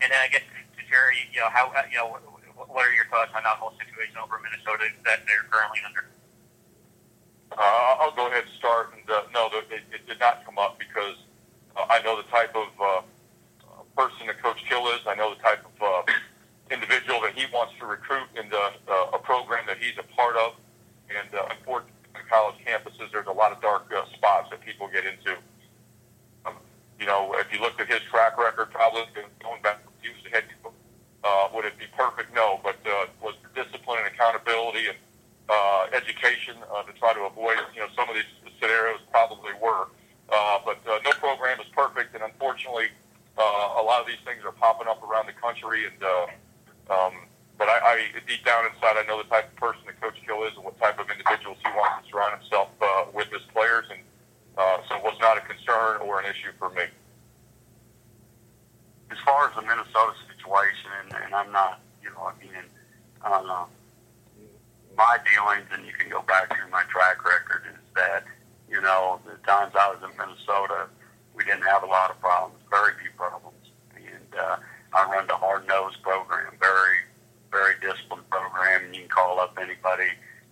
And 0.00 0.08
then 0.08 0.20
I 0.20 0.32
guess 0.32 0.44
to, 0.48 0.82
Jerry, 0.88 1.28
you 1.32 1.44
know, 1.44 1.52
how 1.52 1.68
uh, 1.76 1.84
you 1.92 2.00
know, 2.00 2.16
what 2.56 2.88
are 2.88 2.94
your 2.96 3.04
thoughts 3.12 3.30
on 3.36 3.44
that 3.44 3.60
whole 3.60 3.76
situation 3.76 4.16
over 4.16 4.40
Minnesota 4.40 4.88
that 5.04 5.28
they're 5.28 5.44
currently 5.52 5.84
under? 5.84 6.08
Uh, 7.52 8.00
I'll 8.00 8.16
go 8.16 8.28
ahead 8.28 8.44
and 8.48 8.54
start. 8.56 8.96
And 8.96 9.04
uh, 9.04 9.28
no, 9.34 9.52
it, 9.52 9.84
it 9.92 10.08
did 10.08 10.20
not 10.20 10.44
come 10.44 10.56
up 10.56 10.78
because 10.78 11.16
uh, 11.76 11.84
I 11.90 12.00
know 12.00 12.16
the 12.16 12.28
type 12.28 12.56
of 12.56 12.68
uh, 12.80 13.02
person 13.98 14.28
that 14.28 14.40
Coach 14.40 14.62
Kill 14.70 14.86
is. 14.94 15.02
I 15.10 15.16
know 15.16 15.34
the 15.34 15.42
type 15.42 15.66
of 15.66 15.74
uh, 15.82 16.12
individual 16.70 17.20
that 17.22 17.34
he 17.34 17.50
wants 17.52 17.74
to 17.80 17.86
recruit 17.86 18.30
into 18.38 18.54
uh, 18.54 19.10
a 19.12 19.18
program 19.18 19.66
that 19.66 19.78
he's 19.78 19.98
a 19.98 20.06
part 20.14 20.36
of. 20.36 20.54
And 21.10 21.26
uh, 21.34 21.50
unfortunately, 21.50 21.98
college 22.30 22.54
campuses, 22.62 23.10
there's 23.10 23.26
a 23.26 23.32
lot 23.32 23.50
of 23.50 23.60
dark 23.60 23.90
uh, 23.90 24.06
spots 24.14 24.50
that 24.50 24.60
people 24.60 24.86
get 24.86 25.02
into. 25.02 25.34
Um, 26.46 26.54
you 27.00 27.06
know, 27.06 27.34
if 27.42 27.52
you 27.52 27.58
looked 27.58 27.80
at 27.80 27.88
his 27.88 28.00
track 28.06 28.38
record, 28.38 28.70
probably 28.70 29.02
going 29.42 29.62
back, 29.62 29.82
he 30.00 30.10
was 30.10 30.22
the 30.22 30.30
head 30.30 30.44
coach. 30.62 30.72
Uh, 31.24 31.48
would 31.52 31.64
it 31.64 31.76
be 31.76 31.86
perfect? 31.96 32.32
No, 32.32 32.60
but 32.62 32.78
uh, 32.86 33.06
was 33.20 33.34
discipline 33.56 33.98
and 33.98 34.14
accountability 34.14 34.86
and 34.86 34.98
uh, 35.48 35.86
education 35.92 36.54
uh, 36.70 36.84
to 36.84 36.92
try 36.92 37.12
to 37.14 37.22
avoid, 37.22 37.58
you 37.74 37.80
know, 37.80 37.88
some 37.96 38.08
of 38.08 38.14
these 38.14 38.30
scenarios 38.60 39.00
probably 39.10 39.50
were. 39.60 39.90
Uh, 40.30 40.58
but 40.64 40.78
uh, 40.86 41.00
no 41.04 41.10
program 41.18 41.58
is 41.58 41.66
perfect, 41.74 42.14
and 42.14 42.22
unfortunately, 42.22 42.86
uh, 43.38 43.80
a 43.80 43.82
lot 43.82 44.00
of 44.00 44.06
these 44.06 44.20
things 44.24 44.44
are 44.44 44.52
popping 44.52 44.88
up 44.88 45.02
around 45.02 45.26
the 45.26 45.32
country. 45.32 45.86
And 45.86 46.02
uh, 46.02 46.26
um, 46.92 47.14
but 47.56 47.68
I, 47.68 47.78
I 47.82 48.20
deep 48.26 48.44
down 48.44 48.66
inside, 48.66 48.94
I 48.98 49.04
know 49.06 49.18
the 49.22 49.28
type 49.28 49.50
of 49.50 49.56
person 49.56 49.82
that 49.86 50.00
Coach 50.00 50.14
Kill 50.24 50.44
is 50.44 50.54
and 50.54 50.64
what 50.64 50.78
type 50.78 50.98
of 50.98 51.10
individuals 51.10 51.58
he 51.58 51.70
wants 51.74 52.06
to 52.06 52.10
surround 52.10 52.40
himself 52.40 52.68
uh, 52.80 53.04
with 53.12 53.26
as 53.34 53.42
players, 53.52 53.86
and 53.90 53.98
uh, 54.56 54.78
so 54.88 54.96
it 54.96 55.02
was 55.02 55.18
not 55.20 55.38
a 55.38 55.40
concern 55.42 56.00
or 56.02 56.20
an 56.20 56.26
issue 56.26 56.52
for 56.58 56.70
me. 56.70 56.84
as 59.10 59.18
far 59.24 59.48
as 59.48 59.54
the 59.54 59.62
Minnesota 59.62 60.14
situation, 60.28 60.90
and, 61.02 61.24
and 61.24 61.34
I'm 61.34 61.50
not, 61.52 61.80
you 62.02 62.10
know, 62.10 62.30
again, 62.40 62.64
uh, 63.24 63.64
my 64.96 65.18
dealings, 65.24 65.66
and 65.72 65.86
you 65.86 65.92
can 65.92 66.08
go 66.08 66.22
back 66.22 66.54
through 66.54 66.70
my 66.70 66.82
track 66.84 67.24
record, 67.24 67.62
is 67.70 67.78
that, 67.94 68.24
you 68.68 68.80
know, 68.80 69.20
the 69.24 69.36
times 69.46 69.72
I 69.74 69.88
was 69.90 70.02
in 70.02 70.16
Minnesota, 70.16 70.88
we 71.34 71.44
didn't 71.44 71.62
have 71.62 71.82
a 71.82 71.86
lot 71.86 72.10
of 72.10 72.20
problems, 72.20 72.60
very 72.68 72.92
few 73.00 73.10
problems. 73.16 73.56
And 73.96 74.38
uh, 74.38 74.56
I 74.92 75.10
run 75.10 75.26
the 75.26 75.36
hard 75.36 75.66
nosed 75.66 76.02
program, 76.02 76.52
very 76.60 76.98
very 77.50 77.74
disciplined 77.80 78.28
program, 78.28 78.84
and 78.84 78.94
you 78.94 79.02
can 79.02 79.10
call 79.10 79.40
up 79.40 79.57
anybody 79.68 80.10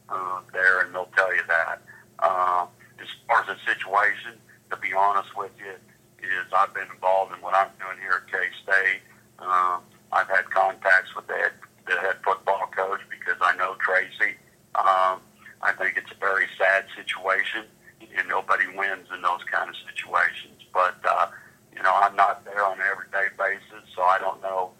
uh, 0.09 0.41
there, 0.53 0.81
and 0.85 0.95
they'll 0.95 1.11
tell 1.17 1.35
you 1.35 1.43
that. 1.49 1.81
Uh, 2.19 2.67
as 3.01 3.09
far 3.27 3.41
as 3.41 3.47
the 3.47 3.57
situation, 3.65 4.33
to 4.71 4.77
be 4.77 4.93
honest 4.93 5.37
with 5.37 5.53
you, 5.59 5.73
is 6.21 6.47
I've 6.53 6.75
been 6.75 6.89
involved 6.93 7.33
in 7.35 7.41
what 7.41 7.55
I'm 7.55 7.71
doing 7.81 7.99
here 8.01 8.23
at 8.25 8.31
K 8.31 8.37
State. 8.63 9.01
Uh, 9.39 9.79
I've 10.13 10.29
had 10.29 10.49
contacts 10.51 11.15
with 11.15 11.27
the 11.27 11.35
head, 11.35 11.53
the 11.87 11.97
head 12.01 12.17
football 12.25 12.69
coach 12.75 13.01
because 13.11 13.41
I 13.41 13.57
know 13.57 13.77
Tracy. 13.81 14.37
Um, 14.75 15.21
I 15.63 15.73
think 15.79 15.97
it's 15.97 16.11
a 16.13 16.21
very 16.21 16.47
sad 16.59 16.85
situation, 16.97 17.65
and 18.01 18.29
nobody 18.29 18.65
wins 18.77 19.09
in 19.15 19.23
those 19.23 19.43
kind 19.51 19.69
of 19.69 19.77
situations. 19.77 20.65
But 20.73 20.97
uh, 21.09 21.29
you 21.75 21.83
know, 21.83 21.93
I'm 21.95 22.17
not 22.17 22.45
there 22.45 22.65
on 22.65 22.81
an 22.81 22.87
everyday 22.91 23.33
basis, 23.37 23.85
so 23.95 24.03
I 24.03 24.19
don't 24.19 24.41
know 24.43 24.71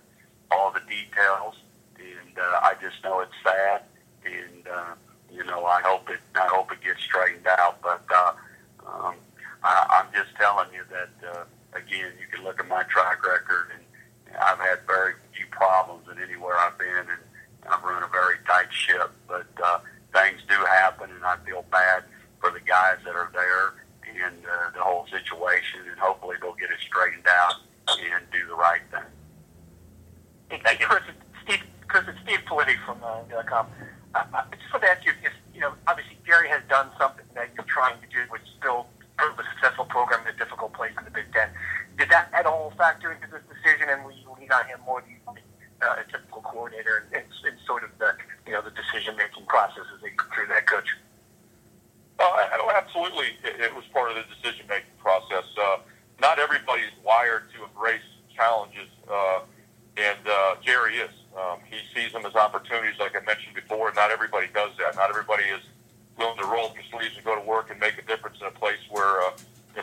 all 0.51 0.73
the 0.73 0.81
details, 0.89 1.57
and 1.99 2.39
uh, 2.39 2.61
I 2.63 2.75
just 2.81 3.03
know 3.05 3.21
it's 3.21 3.37
sad, 3.43 3.83
and 4.67 4.77
uh, 4.77 4.95
you 5.33 5.45
know, 5.45 5.65
I 5.65 5.81
hope 5.83 6.09
it 6.11 6.21
I 6.35 6.47
hope 6.47 6.73
it 6.73 6.81
gets 6.83 7.03
straightened 7.03 7.47
out. 7.47 7.81
But 7.83 8.03
uh, 8.15 8.33
um, 8.87 9.15
I, 9.63 10.03
I'm 10.03 10.07
just 10.13 10.35
telling 10.37 10.69
you 10.73 10.83
that 10.91 11.29
uh, 11.29 11.45
again, 11.75 12.13
you 12.21 12.27
can 12.31 12.45
look 12.45 12.61
at 12.61 12.69
my 12.69 12.83
track 12.85 13.25
record, 13.27 13.69
and 13.75 14.37
I've 14.41 14.59
had 14.59 14.81
very 14.87 15.15
few 15.33 15.47
problems 15.51 16.07
in 16.11 16.23
anywhere 16.23 16.57
I've 16.59 16.79
been, 16.79 17.07
and 17.11 17.23
I've 17.69 17.83
run 17.83 18.03
a 18.03 18.09
very 18.09 18.37
tight 18.47 18.73
ship. 18.73 19.11
But 19.29 19.47
uh, 19.63 19.79
things 20.13 20.41
do 20.49 20.55
happen, 20.55 21.11
and 21.11 21.25
I 21.25 21.37
feel 21.45 21.65
bad 21.71 22.05
for 22.41 22.51
the 22.51 22.61
guys 22.61 22.99
that 23.05 23.15
are 23.15 23.31
there 23.33 23.75
and 24.25 24.35
uh, 24.47 24.71
the 24.73 24.81
whole 24.81 25.07
situation, 25.07 25.81
and 25.91 25.99
hopefully 25.99 26.37
they'll 26.41 26.55
get 26.55 26.71
it 26.71 26.79
straightened 26.81 27.27
out 27.29 27.57
and 27.89 28.25
do 28.33 28.47
the 28.47 28.55
right 28.55 28.81
thing. 28.91 30.61
Thank 30.63 30.81
you, 30.81 30.87
Chris. 30.87 31.03
Steve, 31.45 31.63
Chris, 31.89 32.05
it's 32.09 32.19
Steve 32.21 32.41
Politi 32.49 32.77
from 32.87 32.99
uh, 33.03 33.43
.com. 33.43 33.67
Uh, 34.17 34.25
I 34.49 34.57
just 34.57 34.73
want 34.73 34.83
to 34.85 34.89
ask 34.89 35.05
you, 35.05 35.13
if, 35.21 35.33
you 35.53 35.61
know, 35.61 35.73
obviously 35.87 36.17
Jerry 36.25 36.49
has 36.49 36.63
done 36.73 36.89
something 36.97 37.27
that 37.35 37.53
you're 37.53 37.69
trying 37.69 38.01
to 38.01 38.09
do, 38.09 38.25
which 38.33 38.41
still 38.57 38.87
a 39.21 39.45
successful 39.53 39.85
program 39.85 40.25
in 40.25 40.33
a 40.35 40.39
difficult 40.39 40.73
place 40.73 40.93
in 40.97 41.05
the 41.05 41.11
Big 41.11 41.29
Ten. 41.33 41.49
Did 41.99 42.09
that 42.09 42.33
at 42.33 42.47
all 42.47 42.73
factor 42.77 43.13
into 43.13 43.29
this 43.29 43.45
decision, 43.45 43.89
and 43.89 44.05
will 44.05 44.13
you 44.13 44.25
lean 44.41 44.49
on 44.53 44.65
him 44.65 44.81
more 44.85 45.05
than 45.05 45.37
uh, 45.83 46.01
a 46.01 46.05
typical 46.11 46.41
coordinator 46.41 47.05
and, 47.13 47.25
and, 47.45 47.57
sort 47.67 47.85
of 47.85 47.91
the, 47.99 48.17
you 48.47 48.53
know, 48.53 48.63
the 48.63 48.73
decision-making 48.73 49.45
process 49.45 49.85
as 49.95 50.01
they 50.01 50.11
go 50.17 50.25
through 50.33 50.49
that 50.49 50.67
coach? 50.67 50.89
Uh, 52.19 52.73
absolutely, 52.73 53.37
it, 53.45 53.61
it 53.61 53.75
was 53.75 53.85
part 53.93 54.11
of 54.11 54.17
the 54.17 54.25
decision-making 54.33 54.97
process. 54.97 55.45
Uh, 55.61 55.79
not 56.21 56.39
everybody's 56.39 56.93
wired 57.05 57.45
to 57.53 57.65
embrace 57.65 58.05
challenges, 58.35 58.89
uh, 59.13 59.41
and 59.97 60.21
uh, 60.25 60.57
Jerry 60.65 60.97
is. 60.97 61.13
Um, 61.37 61.59
he 61.69 61.77
sees 61.95 62.13
them 62.13 62.25
as 62.25 62.35
opportunities, 62.35 62.99
like 62.99 63.15
I 63.15 63.25
mentioned 63.25 63.55
before. 63.55 63.93
Not 63.95 64.11
everybody 64.11 64.47
does 64.55 64.71
that. 64.79 64.97
Not 64.97 65.11
everybody 65.11 65.45
is 65.45 65.61
willing 66.19 66.39
to 66.39 66.47
roll 66.47 66.67
up 66.67 66.75
their 66.75 66.85
sleeves 66.91 67.15
and 67.17 67.25
go 67.25 67.35
to 67.35 67.47
work 67.47 67.71
and 67.71 67.79
make 67.79 67.99
a 67.99 68.03
difference 68.03 68.39
in 68.41 68.47
a 68.47 68.51
place 68.51 68.81
where 68.91 69.21
uh, 69.21 69.31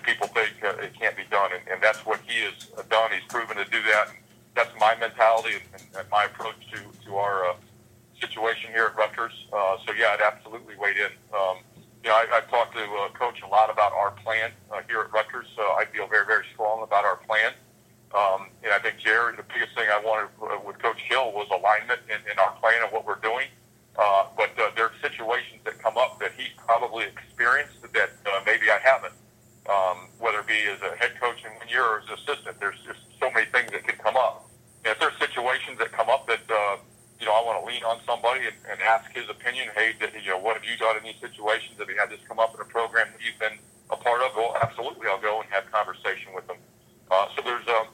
people 0.04 0.28
think 0.28 0.52
uh, 0.64 0.82
it 0.82 0.94
can't 1.00 1.16
be 1.16 1.24
done, 1.30 1.52
and, 1.54 1.62
and 1.72 1.82
that's 1.82 2.06
what 2.06 2.20
he 2.26 2.42
has 2.42 2.66
done. 2.90 3.12
He's 3.12 3.24
proven 3.30 3.58
to 3.58 3.66
do 3.66 3.82
that. 3.84 4.10
And 4.10 4.18
that's 4.56 4.72
my 4.80 4.96
mentality 5.00 5.62
and, 5.74 5.84
and, 5.98 6.10
my 6.10 6.26
approach 6.26 6.56
to 6.72 6.80
to 7.06 7.16
our 7.18 7.46
uh, 7.50 7.54
situation 8.20 8.72
here 8.72 8.86
at 8.86 8.96
Rutgers. 8.96 9.34
Uh, 9.52 9.78
so 9.86 9.94
yeah, 9.94 10.14
it 10.14 10.22
absolutely 10.22 10.76
weighed 10.76 10.98
in. 10.98 11.12
Um, 11.34 11.58
you 12.04 12.10
know, 12.10 12.16
I, 12.16 12.28
I've 12.34 12.50
talked 12.50 12.76
to 12.76 12.84
uh, 12.84 13.10
Coach 13.14 13.42
a 13.42 13.48
lot 13.48 13.70
about 13.70 13.94
our 13.94 14.12
plan 14.12 14.52
uh, 14.72 14.82
here 14.88 15.02
at 15.02 15.12
Rutgers. 15.14 15.48
So 15.56 15.62
I 15.62 15.86
feel 15.86 16.08
very, 16.08 16.26
very 16.26 16.46
strong 16.54 16.84
about 16.84 17.06
our 17.06 17.16
plan. 17.18 17.54
Um, 18.14 18.54
and 18.62 18.72
I 18.72 18.80
think 18.80 19.00
Jared, 19.02 19.38
the 19.38 19.48
biggest 19.50 19.74
thing 19.74 19.90
I 19.90 19.98
wanted 19.98 20.30
uh, 20.38 20.62
with 20.62 20.78
Coach 20.78 21.02
Kill 21.10 21.34
was 21.34 21.50
alignment 21.50 22.00
in, 22.06 22.22
in 22.30 22.38
our 22.38 22.54
plan 22.62 22.86
and 22.86 22.92
what 22.94 23.06
we're 23.06 23.22
doing. 23.22 23.50
Uh, 23.98 24.26
but 24.38 24.54
uh, 24.58 24.70
there 24.76 24.86
are 24.86 24.98
situations 25.02 25.62
that 25.66 25.78
come 25.82 25.98
up 25.98 26.20
that 26.20 26.32
he 26.38 26.50
probably 26.58 27.06
experienced 27.06 27.82
that 27.82 28.10
uh, 28.26 28.42
maybe 28.46 28.70
I 28.70 28.78
haven't. 28.82 29.14
Um, 29.64 30.10
whether 30.20 30.40
it 30.44 30.48
be 30.48 30.60
as 30.68 30.82
a 30.84 30.94
head 30.98 31.16
coach 31.22 31.40
in 31.46 31.52
one 31.56 31.70
year 31.70 31.86
or 31.86 32.04
as 32.04 32.10
assistant, 32.20 32.60
there's 32.60 32.78
just 32.86 33.00
so 33.20 33.32
many 33.32 33.46
things 33.48 33.72
that 33.72 33.88
can 33.88 33.96
come 33.96 34.18
up. 34.18 34.50
And 34.84 34.92
if 34.92 35.00
there's 35.00 35.16
situations 35.18 35.80
that 35.80 35.94
come 35.94 36.10
up 36.10 36.28
that 36.28 36.44
uh, 36.52 36.78
you 37.22 37.26
know 37.26 37.32
I 37.32 37.42
want 37.48 37.64
to 37.64 37.66
lean 37.66 37.82
on 37.88 38.04
somebody 38.06 38.44
and, 38.44 38.58
and 38.68 38.82
ask 38.84 39.08
his 39.16 39.30
opinion, 39.30 39.70
hey, 39.74 39.96
that, 40.02 40.12
you 40.20 40.36
know, 40.36 40.42
what 40.42 40.60
have 40.60 40.66
you 40.66 40.76
done 40.76 40.98
in 40.98 41.04
these 41.08 41.22
situations? 41.22 41.80
Have 41.80 41.88
you 41.88 41.96
had 41.96 42.12
this 42.12 42.20
come 42.28 42.40
up 42.44 42.54
in 42.54 42.60
a 42.60 42.68
program 42.68 43.08
that 43.16 43.22
you've 43.24 43.40
been 43.40 43.56
a 43.90 43.96
part 43.96 44.22
of? 44.22 44.36
Well, 44.36 44.58
absolutely, 44.60 45.08
I'll 45.08 45.22
go 45.22 45.40
and 45.40 45.48
have 45.50 45.64
conversation 45.72 46.36
with 46.36 46.46
them. 46.48 46.60
Uh, 47.10 47.32
so 47.32 47.42
there's 47.46 47.68
um, 47.70 47.88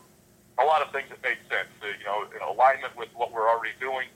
lot 0.79 0.87
of 0.87 0.93
things 0.95 1.11
that 1.11 1.19
made 1.19 1.37
sense. 1.51 1.67
Uh, 1.83 1.91
you 1.91 2.07
know, 2.07 2.23
in 2.31 2.39
alignment 2.39 2.95
with 2.95 3.09
what 3.15 3.31
we're 3.31 3.49
already 3.49 3.75
doing. 3.79 4.07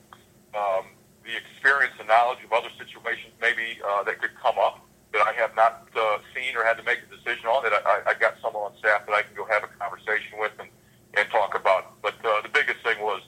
Um, 0.56 0.88
the 1.28 1.36
experience 1.36 1.96
and 2.00 2.08
knowledge 2.08 2.44
of 2.44 2.52
other 2.52 2.72
situations 2.80 3.32
maybe 3.40 3.80
uh, 3.84 4.04
that 4.04 4.20
could 4.20 4.36
come 4.40 4.56
up 4.60 4.84
that 5.12 5.28
I 5.28 5.32
have 5.34 5.56
not 5.56 5.88
uh, 5.96 6.20
seen 6.36 6.56
or 6.56 6.64
had 6.64 6.76
to 6.78 6.84
make 6.84 7.00
a 7.04 7.10
decision 7.12 7.48
on. 7.48 7.64
That 7.64 7.74
I, 7.84 8.12
I 8.12 8.14
got 8.16 8.40
someone 8.42 8.72
on 8.72 8.74
staff 8.80 9.06
that 9.08 9.14
I 9.14 9.24
can 9.24 9.36
go 9.36 9.46
have 9.46 9.64
a 9.64 9.72
conversation 9.76 10.40
with 10.40 10.52
and, 10.60 10.70
and 11.16 11.28
talk 11.30 11.56
about. 11.56 12.00
But 12.02 12.16
uh, 12.24 12.42
the 12.42 12.50
biggest 12.52 12.80
thing 12.84 13.00
was 13.00 13.22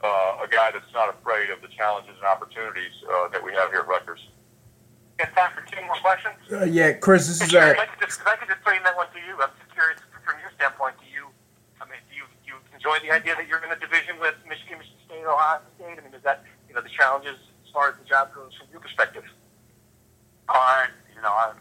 uh, 0.00 0.44
a 0.44 0.48
guy 0.48 0.72
that's 0.72 0.92
not 0.92 1.12
afraid 1.12 1.50
of 1.50 1.60
the 1.60 1.68
challenges 1.68 2.16
and 2.16 2.24
opportunities 2.24 2.92
uh, 3.04 3.28
that 3.28 3.42
we 3.42 3.52
have 3.52 3.70
here 3.70 3.84
at 3.84 3.88
Rutgers. 3.88 4.28
Got 5.18 5.34
time 5.34 5.50
for 5.52 5.64
two 5.66 5.82
more 5.84 5.98
questions? 5.98 6.36
Uh, 6.46 6.64
yeah, 6.64 6.92
Chris, 6.92 7.26
this 7.26 7.42
is 7.42 7.52
uh, 7.52 7.74
if 7.74 7.78
I 7.80 7.86
could 7.90 8.00
just, 8.06 8.20
if 8.20 8.26
I 8.26 8.36
could 8.36 8.48
just 8.48 8.62
frame 8.62 8.82
that 8.84 8.96
one 8.96 9.10
to 9.10 9.18
you, 9.18 9.34
I'm 9.42 9.50
just 9.58 9.72
curious 9.74 9.98
from 10.22 10.38
your 10.38 10.52
standpoint. 10.54 10.94
Do 11.02 11.10
you, 11.10 11.26
I 11.82 11.90
mean, 11.90 11.98
do 12.06 12.14
you, 12.14 12.22
do 12.46 12.54
you 12.54 12.58
enjoy 12.78 12.94
the 13.02 13.10
idea 13.10 13.34
that 13.34 13.50
you're 13.50 13.58
in 13.66 13.74
a 13.74 13.80
division 13.82 14.14
with 14.22 14.38
Michigan, 14.46 14.78
Michigan 14.78 15.02
State, 15.10 15.26
Ohio 15.26 15.58
State? 15.74 15.98
I 15.98 16.02
mean, 16.06 16.14
is 16.14 16.22
that 16.22 16.46
you 16.70 16.78
know 16.78 16.80
the 16.80 16.94
challenges 16.94 17.34
as 17.66 17.70
far 17.74 17.90
as 17.90 17.98
the 17.98 18.06
job 18.06 18.30
goes 18.30 18.54
from 18.54 18.70
your 18.70 18.78
perspective? 18.78 19.26
I, 20.46 20.86
you 21.10 21.20
know, 21.20 21.34
I, 21.34 21.58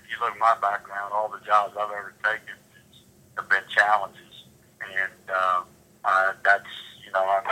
if 0.00 0.04
you 0.08 0.16
look 0.16 0.32
at 0.32 0.40
my 0.40 0.56
background, 0.64 1.12
all 1.12 1.28
the 1.28 1.44
jobs 1.44 1.76
I've 1.76 1.92
ever 1.92 2.16
taken 2.24 2.56
have 3.36 3.48
been 3.52 3.68
challenges, 3.68 4.48
and 4.80 5.20
uh, 5.28 5.60
I, 6.08 6.32
that's 6.40 6.72
you 7.04 7.12
know, 7.12 7.20
I'm, 7.20 7.44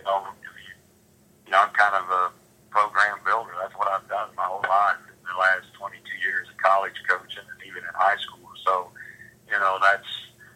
you 0.00 0.04
know, 0.08 0.24
you 1.44 1.52
know, 1.52 1.68
I'm 1.68 1.72
kind 1.76 2.00
of 2.00 2.08
a 2.08 2.32
program 2.72 3.20
builder. 3.28 3.52
That's 3.60 3.76
what 3.76 3.92
I've 3.92 4.08
done 4.08 4.32
my 4.40 4.48
whole 4.48 4.64
life 4.64 5.04
in 5.04 5.20
the 5.20 5.36
last 5.36 5.68
22 5.76 6.00
years 6.24 6.48
of 6.48 6.56
college 6.56 6.96
coaching 7.04 7.44
and 7.44 7.60
even 7.68 7.84
in 7.84 7.92
high 7.92 8.16
school. 8.16 8.48
So, 8.64 8.88
you 9.52 9.58
know, 9.60 9.76
that's 9.84 10.08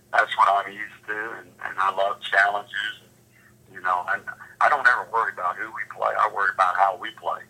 that's 0.08 0.32
what 0.40 0.48
I'm 0.48 0.72
used 0.72 1.04
to, 1.08 1.20
and, 1.36 1.51
and 1.72 1.80
I 1.80 1.90
love 1.96 2.20
challenges. 2.20 3.00
And, 3.00 3.74
you 3.74 3.80
know, 3.80 4.04
and 4.12 4.22
I 4.60 4.68
don't 4.68 4.86
ever 4.86 5.08
worry 5.12 5.32
about 5.32 5.56
who 5.56 5.66
we 5.66 5.82
play. 5.96 6.12
I 6.12 6.30
worry 6.34 6.50
about 6.54 6.76
how 6.76 6.98
we 7.00 7.10
play, 7.16 7.40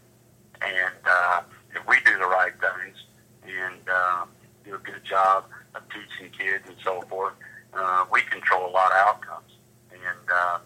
and 0.62 1.02
uh, 1.04 1.42
if 1.74 1.86
we 1.88 1.96
do 2.06 2.16
the 2.18 2.30
right 2.30 2.52
things 2.56 2.96
and 3.42 3.82
uh, 3.90 4.24
do 4.64 4.74
a 4.76 4.78
good 4.78 5.04
job 5.04 5.44
of 5.74 5.82
teaching 5.90 6.30
kids 6.30 6.64
and 6.68 6.76
so 6.84 7.02
forth, 7.02 7.34
uh, 7.74 8.06
we 8.12 8.22
control 8.22 8.70
a 8.70 8.72
lot 8.72 8.92
of 8.92 8.98
outcomes. 9.08 9.50
And 9.92 10.30
uh, 10.32 10.58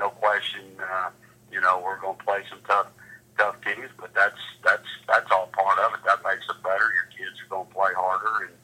no 0.00 0.08
question, 0.08 0.64
uh, 0.80 1.10
you 1.52 1.60
know, 1.60 1.80
we're 1.84 2.00
going 2.00 2.16
to 2.16 2.24
play 2.24 2.42
some 2.48 2.60
tough 2.66 2.88
tough 3.36 3.56
teams, 3.64 3.90
but 3.98 4.12
that's 4.14 4.40
that's 4.64 4.88
that's 5.06 5.30
all 5.30 5.48
part 5.52 5.78
of 5.78 5.94
it. 5.94 6.00
That 6.04 6.22
makes 6.24 6.44
it 6.48 6.62
better. 6.62 6.88
Your 6.96 7.08
kids 7.12 7.40
are 7.40 7.48
going 7.48 7.66
to 7.66 7.74
play 7.74 7.90
harder, 7.94 8.48
and 8.48 8.54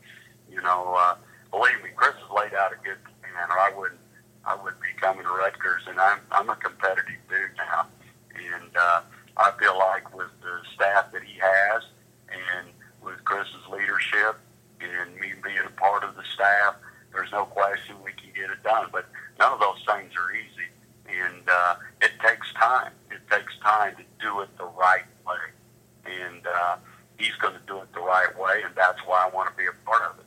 you 0.51 0.63
know, 0.63 0.95
uh, 0.97 1.15
believe 1.51 1.83
me, 1.83 1.91
Chris 1.95 2.15
has 2.15 2.31
laid 2.31 2.55
out 2.55 2.73
a 2.73 2.77
good 2.85 2.99
plan, 3.21 3.49
or 3.51 3.59
I 3.59 3.73
wouldn't 3.77 4.01
I 4.47 4.55
wouldn't 4.55 4.81
be 4.81 4.89
coming 5.01 5.25
to 5.25 5.31
Rutgers. 5.31 5.83
And 5.89 5.99
I'm 5.99 6.21
I'm 6.31 6.49
a 6.49 6.57
competitive 6.57 7.21
dude 7.29 7.57
now, 7.57 7.87
and 8.35 8.71
uh, 8.77 9.01
I 9.37 9.51
feel 9.59 9.77
like 9.77 10.17
with 10.17 10.31
the 10.41 10.61
staff 10.75 11.13
that 11.13 11.23
he 11.23 11.39
has, 11.41 11.83
and 12.31 12.69
with 13.03 13.23
Chris's 13.25 13.67
leadership, 13.71 14.37
and 14.81 15.15
me 15.17 15.33
being 15.43 15.67
a 15.67 15.81
part 15.81 16.05
of 16.05 16.15
the 16.17 16.25
staff, 16.35 16.77
there's 17.13 17.33
no 17.33 17.45
question 17.45 17.97
we 18.05 18.13
can 18.13 18.31
get 18.35 18.51
it 18.51 18.63
done. 18.63 18.89
But 18.93 19.07
none 19.39 19.53
of 19.53 19.61
those 19.61 19.85
things 19.85 20.13
are 20.17 20.33
easy, 20.33 20.71
and 21.09 21.43
uh, 21.49 21.75
it 22.01 22.13
takes 22.25 22.53
time. 22.55 22.93
It 23.11 23.21
takes 23.31 23.59
time 23.59 23.97
to 23.97 24.05
do 24.21 24.41
it 24.41 24.57
the 24.59 24.71
right 24.79 25.05
way, 25.27 26.15
and 26.23 26.47
uh, 26.47 26.77
he's 27.19 27.35
going 27.37 27.55
to 27.55 27.67
do 27.67 27.79
it 27.79 27.93
the 27.93 28.01
right 28.01 28.39
way, 28.39 28.63
and 28.65 28.75
that's 28.75 29.01
why 29.01 29.27
I 29.27 29.35
want 29.35 29.51
to 29.51 29.57
be 29.57 29.67
a 29.67 29.89
part 29.89 30.03
of 30.03 30.19
it. 30.21 30.27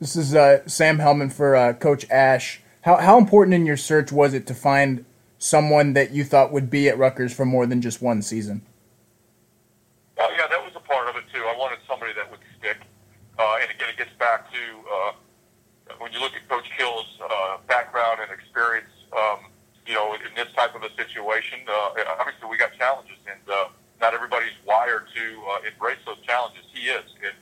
This 0.00 0.16
is 0.16 0.34
uh, 0.34 0.66
Sam 0.66 0.98
Hellman 0.98 1.32
for 1.32 1.54
uh, 1.54 1.72
Coach 1.72 2.04
Ash. 2.10 2.60
How, 2.82 2.96
how 2.96 3.18
important 3.18 3.54
in 3.54 3.64
your 3.64 3.76
search 3.76 4.10
was 4.10 4.34
it 4.34 4.46
to 4.48 4.54
find 4.54 5.04
someone 5.38 5.92
that 5.94 6.10
you 6.10 6.24
thought 6.24 6.52
would 6.52 6.68
be 6.68 6.88
at 6.88 6.98
Rutgers 6.98 7.32
for 7.32 7.44
more 7.44 7.64
than 7.66 7.80
just 7.80 8.02
one 8.02 8.22
season? 8.22 8.62
Oh 10.18 10.30
yeah, 10.36 10.46
that 10.48 10.62
was 10.62 10.74
a 10.74 10.80
part 10.80 11.08
of 11.08 11.16
it 11.16 11.24
too. 11.32 11.42
I 11.42 11.56
wanted 11.56 11.78
somebody 11.86 12.12
that 12.14 12.30
would 12.30 12.40
stick, 12.58 12.78
uh, 13.38 13.58
and 13.62 13.70
again, 13.70 13.88
it 13.88 13.96
gets 13.96 14.12
back 14.18 14.50
to 14.52 14.58
uh, 14.86 15.12
when 15.98 16.12
you 16.12 16.20
look 16.20 16.32
at 16.34 16.46
Coach 16.48 16.66
Kill's 16.76 17.06
uh, 17.22 17.58
background 17.66 18.20
and 18.22 18.30
experience. 18.30 18.90
Um, 19.12 19.46
you 19.86 19.94
know, 19.94 20.14
in 20.14 20.30
this 20.36 20.46
type 20.54 20.76
of 20.76 20.82
a 20.82 20.90
situation, 20.94 21.58
uh, 21.66 22.14
obviously 22.18 22.48
we 22.48 22.56
got 22.56 22.70
challenges, 22.78 23.18
and 23.26 23.42
uh, 23.50 23.66
not 24.00 24.14
everybody's 24.14 24.54
wired 24.64 25.06
to 25.14 25.42
uh, 25.50 25.66
embrace 25.66 25.98
those 26.06 26.20
challenges. 26.22 26.62
He 26.72 26.86
is, 26.86 27.02
and 27.18 27.34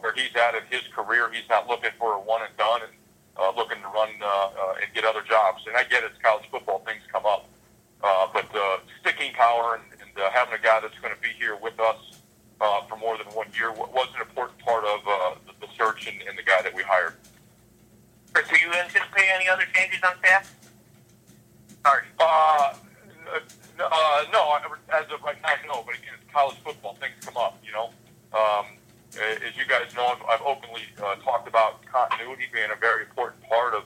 where 0.00 0.12
he's 0.14 0.34
at 0.34 0.54
in 0.54 0.62
his 0.70 0.82
career, 0.94 1.30
he's 1.32 1.48
not 1.48 1.68
looking 1.68 1.90
for 1.98 2.14
a 2.14 2.20
one 2.20 2.42
and 2.42 2.56
done 2.56 2.82
and 2.82 2.92
uh, 3.38 3.52
looking 3.56 3.80
to 3.80 3.88
run 3.88 4.10
uh, 4.20 4.26
uh, 4.26 4.82
and 4.82 4.92
get 4.94 5.04
other 5.04 5.22
jobs. 5.22 5.62
And 5.66 5.76
I 5.76 5.84
get 5.84 6.04
it's 6.04 6.18
college 6.22 6.44
football; 6.50 6.82
things 6.86 7.02
come 7.12 7.24
up. 7.26 7.48
Uh, 8.02 8.28
but 8.32 8.46
uh, 8.54 8.78
sticking 9.00 9.32
power 9.32 9.74
and, 9.74 9.84
and 10.00 10.18
uh, 10.18 10.30
having 10.30 10.54
a 10.54 10.62
guy 10.62 10.78
that's 10.80 10.98
going 11.00 11.14
to 11.14 11.20
be 11.20 11.30
here 11.38 11.56
with 11.56 11.78
us 11.80 12.20
uh, 12.60 12.82
for 12.82 12.96
more 12.96 13.16
than 13.18 13.26
one 13.34 13.46
year 13.54 13.72
was 13.72 14.08
an 14.14 14.20
important 14.20 14.58
part 14.60 14.84
of 14.84 15.00
uh, 15.06 15.34
the, 15.46 15.66
the 15.66 15.72
search 15.76 16.06
and, 16.06 16.16
and 16.28 16.38
the 16.38 16.42
guy 16.42 16.62
that 16.62 16.74
we 16.74 16.82
hired. 16.82 17.14
Chris, 18.32 18.48
do 18.48 18.56
you 18.64 18.72
anticipate 18.72 19.26
any 19.34 19.48
other 19.48 19.64
changes 19.74 19.98
on 20.04 20.16
staff? 20.18 20.54
Sorry. 21.84 22.02
Uh, 22.20 22.74
uh, 23.80 24.24
no, 24.32 24.58
as 24.92 25.04
of 25.12 25.22
right 25.22 25.36
now, 25.42 25.54
no. 25.66 25.82
But 25.86 25.94
again, 25.94 26.14
it's 26.20 26.32
college 26.32 26.56
football; 26.64 26.94
things 26.94 27.14
come 27.20 27.36
up. 27.36 27.58
You 27.64 27.72
know, 27.72 27.90
um, 28.32 28.66
as 29.16 29.56
you 29.56 29.64
guys 29.68 29.94
know, 29.96 30.06
I've, 30.06 30.22
I've 30.28 30.46
openly 30.46 30.82
uh, 31.02 31.16
talked 31.16 31.48
about 31.48 31.84
continuity 31.86 32.44
being 32.52 32.70
a 32.70 32.76
very 32.76 33.04
important 33.04 33.42
part 33.48 33.74
of 33.74 33.84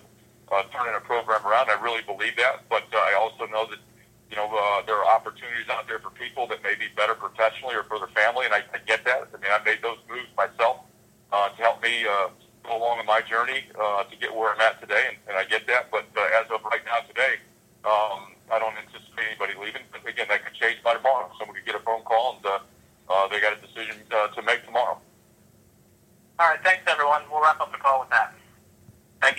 uh, 0.51 0.63
turning 0.75 0.95
a 0.95 1.01
program 1.01 1.45
around. 1.47 1.71
I 1.71 1.81
really 1.81 2.03
believe 2.03 2.37
that, 2.37 2.69
but 2.69 2.85
uh, 2.93 2.99
I 2.99 3.15
also 3.15 3.47
know 3.47 3.67
that 3.71 3.79
you 4.31 4.37
know 4.37 4.51
uh, 4.51 4.83
there 4.85 4.97
are 4.97 5.07
opportunities 5.07 5.69
out 5.71 5.87
there 5.89 5.99
for 5.99 6.11
people 6.11 6.47
that 6.49 6.63
may 6.63 6.75
be 6.75 6.87
better 6.97 7.15
professionally 7.15 7.75
or 7.75 7.85
for 7.85 7.99
their 7.99 8.09
family, 8.09 8.45
and 8.45 8.55
I, 8.55 8.65
I 8.75 8.79
get 8.87 9.05
that. 9.05 9.29
I 9.33 9.37
mean, 9.41 9.51
I 9.53 9.63
made 9.65 9.81
those 9.83 9.99
moves 10.11 10.29
myself 10.37 10.85
uh, 11.33 11.49
to 11.49 11.57
help 11.57 11.83
me 11.83 12.05
uh, 12.05 12.29
go 12.65 12.77
along 12.77 13.01
in 13.01 13.07
my 13.07 13.21
journey 13.23 13.65
uh, 13.81 14.05
to 14.05 14.17
get 14.17 14.35
where 14.35 14.53
I'm 14.53 14.61
at 14.61 14.81
today, 14.81 15.05
and, 15.09 15.17
and 15.29 15.37
I 15.39 15.45
get 15.45 15.67
that. 15.67 15.91
But 15.91 16.07
uh, 16.17 16.41
as 16.41 16.51
of 16.51 16.63
right 16.65 16.83
now, 16.85 17.01
today, 17.07 17.41
um, 17.85 18.37
I 18.53 18.59
don't 18.59 18.75
anticipate 18.77 19.33
anybody 19.33 19.55
leaving. 19.59 19.83
But 19.91 20.07
again, 20.07 20.27
that 20.29 20.45
could 20.45 20.55
change 20.55 20.83
by 20.85 20.95
tomorrow. 20.95 21.31
Somebody 21.39 21.61
could 21.61 21.73
get 21.73 21.77
a 21.77 21.85
phone 21.85 22.03
call, 22.03 22.37
and 22.37 22.47
uh, 22.47 22.59
uh, 23.09 23.29
they 23.29 23.41
got 23.41 23.57
a 23.57 23.61
decision 23.61 23.97
uh, 24.13 24.29
to 24.29 24.43
make 24.43 24.65
tomorrow. 24.65 24.99
All 26.39 26.49
right, 26.49 26.61
thanks 26.63 26.83
everyone. 26.87 27.23
We'll 27.31 27.43
wrap 27.43 27.61
up 27.61 27.73
the 27.73 27.79
call 27.79 28.01
with 28.01 28.11
that. 28.11 28.35
Thank 29.21 29.39